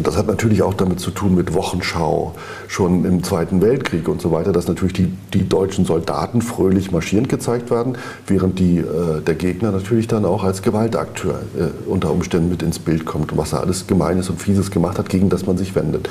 [0.02, 2.36] das hat natürlich auch damit zu tun mit Wochenschau,
[2.68, 7.30] schon im Zweiten Weltkrieg und so weiter, dass natürlich die, die deutschen Soldaten fröhlich marschierend
[7.30, 12.50] gezeigt werden, während die, äh, der Gegner natürlich dann auch als Gewaltakteur äh, unter Umständen
[12.50, 15.58] mit ins Bild kommt, was er alles Gemeines und Fieses gemacht hat, gegen das man
[15.58, 16.10] sich wendet.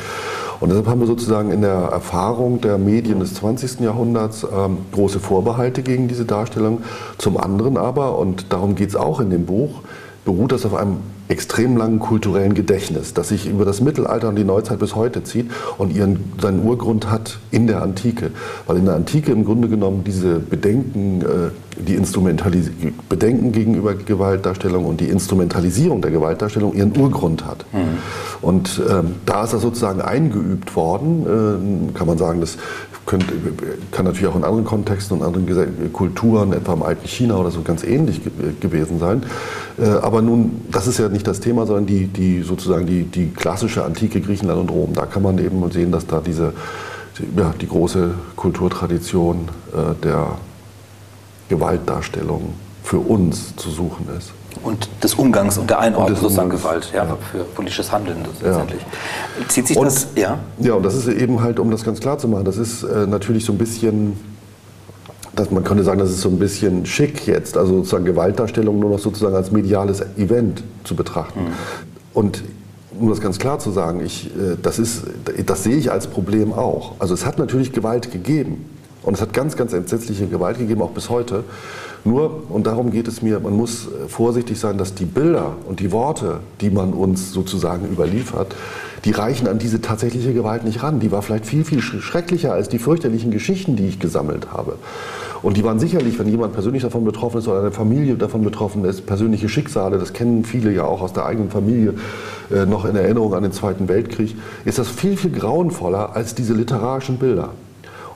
[0.61, 3.81] Und deshalb haben wir sozusagen in der Erfahrung der Medien des 20.
[3.81, 6.83] Jahrhunderts ähm, große Vorbehalte gegen diese Darstellung.
[7.19, 9.83] Zum anderen aber, und darum geht es auch in dem Buch,
[10.25, 10.99] beruht das auf einem
[11.29, 15.51] extrem langen kulturellen Gedächtnis, das sich über das Mittelalter und die Neuzeit bis heute zieht
[15.79, 18.31] und ihren, seinen Urgrund hat in der Antike.
[18.67, 22.71] Weil in der Antike im Grunde genommen diese Bedenken, äh, die Instrumentalis
[23.09, 27.65] Bedenken gegenüber Gewaltdarstellung und die Instrumentalisierung der Gewaltdarstellung ihren Urgrund hat.
[27.73, 27.99] Mhm.
[28.43, 32.59] Und ähm, da ist das sozusagen eingeübt worden, äh, kann man sagen, das
[33.07, 33.35] könnte,
[33.91, 37.63] kann natürlich auch in anderen Kontexten und anderen Kulturen, etwa im alten China oder so,
[37.63, 39.23] ganz ähnlich ge gewesen sein.
[39.79, 43.29] Äh, aber nun, das ist ja nicht das Thema, sondern die, die sozusagen die, die
[43.29, 44.93] klassische antike Griechenland und Rom.
[44.95, 46.53] Da kann man eben sehen, dass da diese,
[47.37, 50.39] ja, die große Kulturtradition äh, der
[51.49, 54.33] Gewaltdarstellung für uns zu suchen ist.
[54.63, 58.81] Und des Umgangs und der Einordnung sozusagen Gewalt ja, ja, für politisches Handeln letztendlich.
[58.81, 59.49] Ja.
[59.49, 60.39] Zieht sich und, das, ja?
[60.59, 63.07] Ja, und das ist eben halt, um das ganz klar zu machen, das ist äh,
[63.07, 64.19] natürlich so ein bisschen,
[65.35, 68.91] dass man könnte sagen, das ist so ein bisschen schick jetzt, also sozusagen Gewaltdarstellung nur
[68.91, 71.41] noch sozusagen als mediales Event zu betrachten.
[71.41, 71.47] Mhm.
[72.15, 72.45] und
[73.01, 75.03] um das ganz klar zu sagen, ich, äh, das, ist,
[75.45, 76.93] das sehe ich als Problem auch.
[76.99, 78.65] Also es hat natürlich Gewalt gegeben.
[79.03, 81.45] Und es hat ganz, ganz entsetzliche Gewalt gegeben, auch bis heute.
[82.05, 85.91] Nur, und darum geht es mir, man muss vorsichtig sein, dass die Bilder und die
[85.91, 88.55] Worte, die man uns sozusagen überliefert,
[89.05, 91.01] die reichen an diese tatsächliche Gewalt nicht ran.
[91.01, 94.77] Die war vielleicht viel, viel schrecklicher als die fürchterlichen Geschichten, die ich gesammelt habe.
[95.43, 98.85] Und die waren sicherlich, wenn jemand persönlich davon betroffen ist oder eine Familie davon betroffen
[98.87, 101.95] ist, persönliche Schicksale, das kennen viele ja auch aus der eigenen Familie,
[102.51, 106.55] äh, noch in Erinnerung an den Zweiten Weltkrieg, ist das viel, viel grauenvoller als diese
[106.55, 107.51] literarischen Bilder.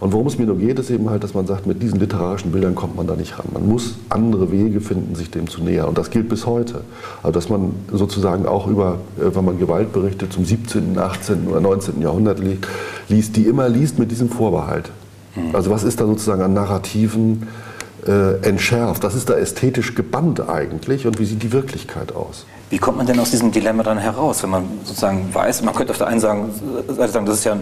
[0.00, 2.52] Und worum es mir nur geht, ist eben halt, dass man sagt, mit diesen literarischen
[2.52, 3.46] Bildern kommt man da nicht ran.
[3.52, 5.88] Man muss andere Wege finden, sich dem zu nähern.
[5.88, 6.82] Und das gilt bis heute.
[7.22, 11.48] Also dass man sozusagen auch über, äh, wenn man Gewaltberichte zum 17., 18.
[11.48, 12.00] oder 19.
[12.00, 12.40] Jahrhundert
[13.08, 14.90] liest, die immer liest mit diesem Vorbehalt.
[15.34, 15.54] Mhm.
[15.54, 17.48] Also was ist da sozusagen an Narrativen
[18.06, 19.02] äh, entschärft?
[19.02, 22.46] Was ist da ästhetisch gebannt eigentlich und wie sieht die Wirklichkeit aus?
[22.70, 25.92] Wie kommt man denn aus diesem Dilemma dann heraus, wenn man sozusagen weiß, man könnte
[25.92, 27.56] auf der einen Seite sagen, das ist ja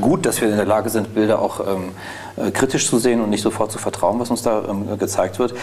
[0.00, 1.90] gut, dass wir in der Lage sind, Bilder auch ähm,
[2.36, 5.54] äh, kritisch zu sehen und nicht sofort zu vertrauen, was uns da ähm, gezeigt wird.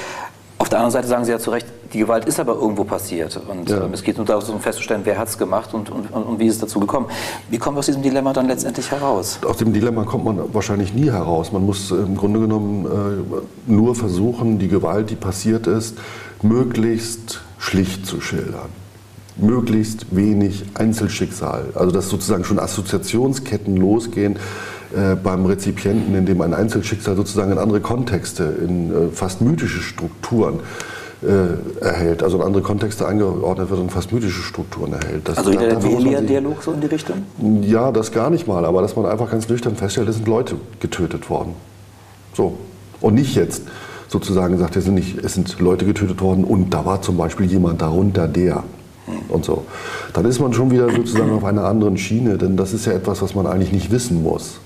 [0.57, 3.39] Auf der anderen Seite sagen Sie ja zu Recht, die Gewalt ist aber irgendwo passiert.
[3.47, 3.85] Und ja.
[3.85, 6.55] ähm, es geht nur darum festzustellen, wer hat es gemacht und, und, und, wie ist
[6.55, 7.07] es dazu gekommen.
[7.49, 9.39] Wie kommen wir aus diesem Dilemma dann letztendlich heraus?
[9.47, 11.53] Aus dem Dilemma kommt man wahrscheinlich nie heraus.
[11.53, 15.97] Man muss im Grunde genommen äh, nur versuchen, die Gewalt, die passiert ist,
[16.41, 18.69] möglichst schlicht zu schildern
[19.41, 21.65] möglichst wenig Einzelschicksal.
[21.75, 24.37] Also dass sozusagen schon Assoziationsketten losgehen
[24.95, 29.81] äh, beim Rezipienten, in dem ein Einzelschicksal sozusagen in andere Kontexte, in äh, fast mythische
[29.81, 30.59] Strukturen
[31.21, 35.27] äh, erhält, also in andere Kontexte eingeordnet wird und fast mythische Strukturen erhält.
[35.27, 37.23] Das, also wieder der Elia-Dialog so in die Richtung?
[37.61, 40.55] Ja, das gar nicht mal, aber dass man einfach ganz nüchtern feststellt, es sind Leute
[40.79, 41.53] getötet worden.
[42.33, 42.57] So.
[43.01, 43.63] Und nicht jetzt
[44.07, 47.45] sozusagen sagt, es sind, nicht, es sind Leute getötet worden und da war zum Beispiel
[47.45, 48.63] jemand darunter, der
[49.29, 49.65] und so.
[50.13, 53.21] Dann ist man schon wieder sozusagen auf einer anderen Schiene, denn das ist ja etwas,
[53.21, 54.59] was man eigentlich nicht wissen muss.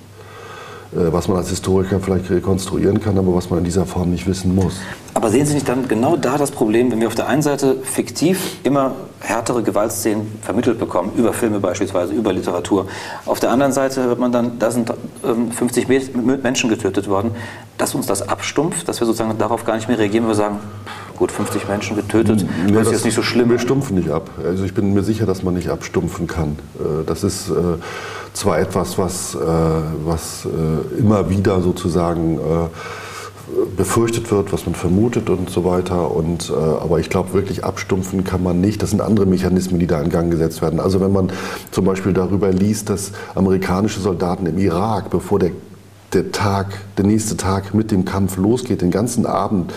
[0.96, 4.28] Äh, was man als Historiker vielleicht rekonstruieren kann, aber was man in dieser Form nicht
[4.28, 4.76] wissen muss.
[5.16, 7.78] Aber sehen Sie nicht dann genau da das Problem, wenn wir auf der einen Seite
[7.84, 8.94] fiktiv immer
[9.24, 12.88] härtere Gewaltszenen vermittelt bekommen, über Filme beispielsweise, über Literatur.
[13.26, 14.94] Auf der anderen Seite hört man dann, da sind
[15.24, 17.32] 50 ähm, Menschen getötet worden,
[17.78, 20.60] dass uns das abstumpft, dass wir sozusagen darauf gar nicht mehr reagieren, wenn wir sagen,
[21.18, 23.50] gut, 50 Menschen getötet, nee, das ist jetzt nicht so schlimm.
[23.50, 24.30] Wir stumpfen nicht ab.
[24.44, 26.58] Also ich bin mir sicher, dass man nicht abstumpfen kann.
[26.80, 27.54] Äh, das ist äh,
[28.34, 29.38] zwar etwas, was, äh,
[30.04, 30.48] was
[30.98, 32.40] immer wieder sozusagen
[33.76, 36.12] befürchtet wird, was man vermutet und so weiter.
[36.12, 38.82] Und, äh, aber ich glaube, wirklich abstumpfen kann man nicht.
[38.82, 40.80] Das sind andere Mechanismen, die da in Gang gesetzt werden.
[40.80, 41.32] Also wenn man
[41.72, 45.52] zum Beispiel darüber liest, dass amerikanische Soldaten im Irak, bevor der,
[46.14, 49.74] der Tag, der nächste Tag mit dem Kampf losgeht, den ganzen Abend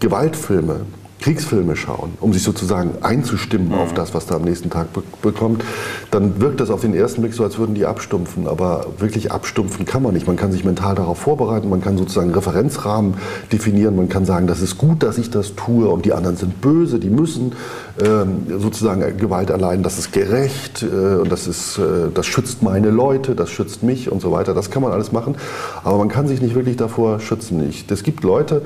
[0.00, 0.80] Gewaltfilme
[1.24, 3.74] Kriegsfilme schauen, um sich sozusagen einzustimmen mhm.
[3.78, 5.64] auf das, was da am nächsten Tag be bekommt,
[6.10, 8.46] dann wirkt das auf den ersten Blick so, als würden die abstumpfen.
[8.46, 10.26] Aber wirklich abstumpfen kann man nicht.
[10.26, 13.14] Man kann sich mental darauf vorbereiten, man kann sozusagen Referenzrahmen
[13.50, 16.60] definieren, man kann sagen, das ist gut, dass ich das tue und die anderen sind
[16.60, 17.52] böse, die müssen
[17.96, 23.36] sozusagen Gewalt erleiden, das ist gerecht äh, und das, ist, äh, das schützt meine Leute,
[23.36, 24.52] das schützt mich und so weiter.
[24.52, 25.36] Das kann man alles machen,
[25.84, 27.72] aber man kann sich nicht wirklich davor schützen.
[27.88, 28.62] Es gibt Leute,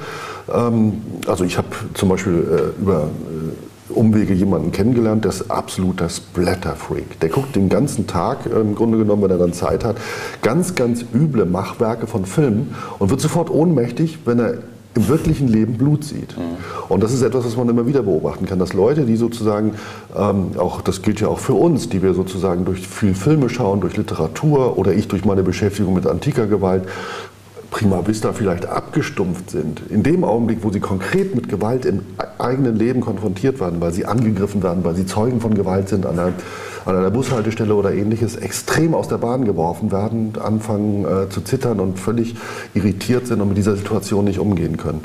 [0.52, 3.08] ähm, also ich habe zum Beispiel äh, über
[3.90, 7.20] Umwege jemanden kennengelernt, der ist absoluter Splatter-Freak.
[7.20, 9.96] Der guckt den ganzen Tag, im Grunde genommen, wenn er dann Zeit hat,
[10.42, 14.54] ganz, ganz üble Machwerke von Filmen und wird sofort ohnmächtig, wenn er
[14.98, 16.34] im wirklichen Leben Blut sieht.
[16.88, 19.74] Und das ist etwas, was man immer wieder beobachten kann, dass Leute, die sozusagen,
[20.16, 23.80] ähm, auch das gilt ja auch für uns, die wir sozusagen durch viel Filme schauen,
[23.80, 26.84] durch Literatur oder ich durch meine Beschäftigung mit antiker Gewalt,
[27.70, 32.00] prima vista vielleicht abgestumpft sind, in dem Augenblick, wo sie konkret mit Gewalt im
[32.38, 36.18] eigenen Leben konfrontiert werden, weil sie angegriffen werden, weil sie Zeugen von Gewalt sind an
[36.18, 36.32] einer,
[36.86, 41.80] an einer Bushaltestelle oder ähnliches, extrem aus der Bahn geworfen werden, anfangen äh, zu zittern
[41.80, 42.36] und völlig
[42.74, 45.02] irritiert sind und mit dieser Situation nicht umgehen können.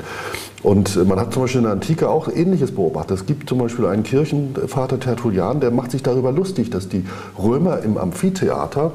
[0.62, 3.18] Und äh, man hat zum Beispiel in der Antike auch Ähnliches beobachtet.
[3.18, 7.04] Es gibt zum Beispiel einen Kirchenvater Tertullian, der macht sich darüber lustig, dass die
[7.38, 8.92] Römer im Amphitheater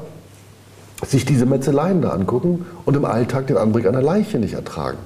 [1.06, 4.98] sich diese Metzeleien da angucken und im Alltag den Anblick einer Leiche nicht ertragen.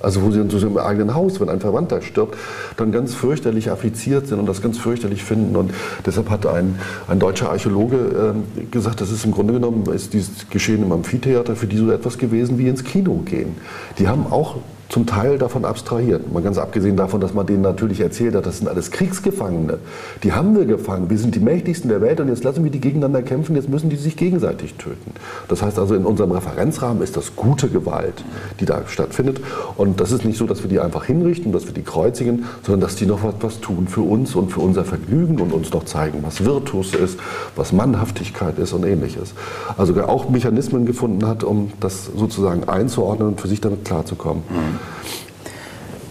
[0.00, 2.36] Also wo sie in so im eigenen Haus, wenn ein Verwandter stirbt,
[2.76, 5.56] dann ganz fürchterlich affiziert sind und das ganz fürchterlich finden.
[5.56, 5.72] Und
[6.04, 6.78] deshalb hat ein,
[7.08, 11.56] ein deutscher Archäologe äh, gesagt, das ist im Grunde genommen, ist dieses Geschehen im Amphitheater
[11.56, 13.56] für die so etwas gewesen wie ins Kino gehen.
[13.98, 14.56] Die haben auch
[14.88, 16.32] zum Teil davon abstrahiert.
[16.32, 19.78] Mal ganz abgesehen davon, dass man denen natürlich erzählt hat, das sind alles Kriegsgefangene.
[20.22, 21.10] Die haben wir gefangen.
[21.10, 23.56] Wir sind die mächtigsten der Welt und jetzt lassen wir die gegeneinander kämpfen.
[23.56, 25.12] Jetzt müssen die sich gegenseitig töten.
[25.48, 28.24] Das heißt also, in unserem Referenzrahmen ist das gute Gewalt,
[28.60, 29.40] die da stattfindet.
[29.76, 32.80] Und das ist nicht so, dass wir die einfach hinrichten, dass wir die kreuzigen, sondern
[32.80, 35.84] dass die noch was, was tun für uns und für unser Vergnügen und uns noch
[35.84, 37.18] zeigen, was Virtus ist,
[37.56, 39.34] was Mannhaftigkeit ist und ähnliches.
[39.76, 44.44] Also auch Mechanismen gefunden hat, um das sozusagen einzuordnen und für sich damit klarzukommen.
[44.48, 44.75] Mhm.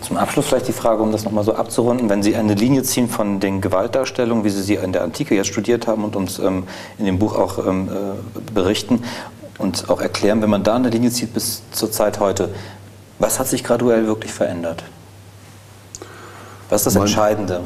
[0.02, 2.10] Zum Abschluss vielleicht die Frage, um das nochmal so abzurunden.
[2.10, 5.48] Wenn Sie eine Linie ziehen von den Gewaltdarstellungen, wie Sie sie in der Antike jetzt
[5.48, 6.64] studiert haben und uns ähm,
[7.00, 9.04] in dem Buch auch ähm, äh, berichten
[9.58, 12.54] und auch erklären, wenn man da eine Linie zieht bis zur Zeit heute,
[13.18, 14.84] was hat sich graduell wirklich verändert?
[16.70, 17.62] Was ist das Entscheidende?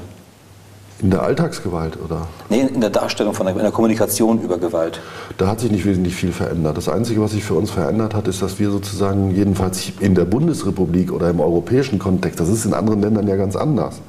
[1.02, 2.28] In der Alltagsgewalt, oder?
[2.50, 5.00] Nee, in der Darstellung von der, in der Kommunikation über Gewalt.
[5.38, 6.76] Da hat sich nicht wesentlich viel verändert.
[6.76, 10.26] Das Einzige, was sich für uns verändert hat, ist, dass wir sozusagen jedenfalls in der
[10.26, 14.02] Bundesrepublik oder im europäischen Kontext, das ist in anderen Ländern ja ganz anders,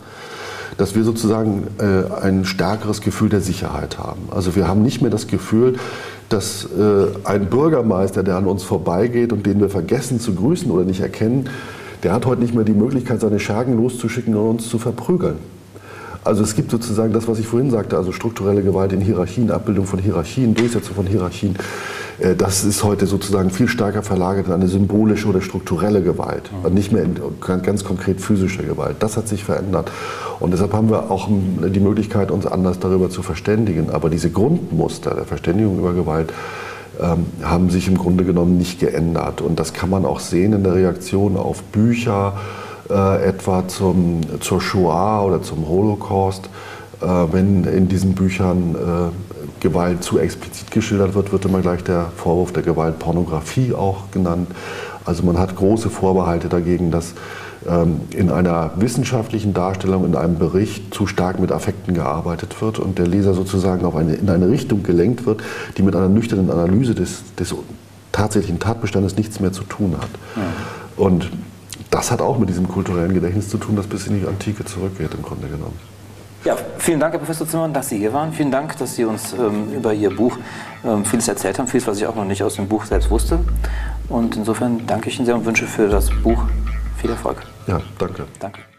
[0.78, 4.22] dass wir sozusagen äh, ein stärkeres Gefühl der Sicherheit haben.
[4.32, 5.78] Also wir haben nicht mehr das Gefühl,
[6.28, 10.82] dass äh, ein Bürgermeister, der an uns vorbeigeht und den wir vergessen zu grüßen oder
[10.82, 11.48] nicht erkennen,
[12.02, 15.36] der hat heute nicht mehr die Möglichkeit, seine Schergen loszuschicken und uns zu verprügeln.
[16.22, 19.86] Also es gibt sozusagen das, was ich vorhin sagte, also strukturelle Gewalt in Hierarchien, Abbildung
[19.86, 21.56] von Hierarchien, Durchsetzung von Hierarchien.
[22.18, 26.74] Äh, das ist heute sozusagen viel stärker verlagert in eine symbolische oder strukturelle Gewalt, mhm.
[26.74, 27.16] nicht mehr in
[27.62, 28.96] ganz konkret physische Gewalt.
[29.00, 29.90] Das hat sich verändert.
[30.40, 33.90] Und deshalb haben wir auch die Möglichkeit, uns anders darüber zu verständigen.
[33.90, 36.32] Aber diese Grundmuster der Verständigung über Gewalt
[37.00, 39.40] ähm, haben sich im Grunde genommen nicht geändert.
[39.40, 42.34] Und das kann man auch sehen in der Reaktion auf Bücher,
[42.90, 46.48] äh, etwa zum, zur Shoah oder zum Holocaust.
[47.00, 52.06] Äh, wenn in diesen Büchern äh, Gewalt zu explizit geschildert wird, wird immer gleich der
[52.16, 54.48] Vorwurf der Gewaltpornografie auch genannt.
[55.04, 57.14] Also man hat große Vorbehalte dagegen, dass
[57.68, 62.98] ähm, in einer wissenschaftlichen Darstellung, in einem Bericht zu stark mit Affekten gearbeitet wird und
[62.98, 65.42] der Leser sozusagen auf eine, in eine Richtung gelenkt wird,
[65.76, 67.54] die mit einer nüchternen Analyse des, des
[68.12, 70.08] tatsächlichen Tatbestandes nichts mehr zu tun hat.
[70.36, 71.04] Ja.
[71.04, 71.30] Und
[71.90, 75.12] das hat auch mit diesem kulturellen Gedächtnis zu tun, das bis in die Antike zurückgeht
[75.14, 75.78] im Grunde genommen.
[76.44, 78.32] Ja, vielen Dank, Herr Professor Zimmermann, dass Sie hier waren.
[78.32, 80.38] Vielen Dank, dass Sie uns ähm, über Ihr Buch
[80.84, 83.40] ähm, vieles erzählt haben, vieles, was ich auch noch nicht aus dem Buch selbst wusste.
[84.08, 86.42] Und insofern danke ich Ihnen sehr und wünsche für das Buch
[86.96, 87.42] viel Erfolg.
[87.66, 88.24] Ja, danke.
[88.38, 88.69] Danke.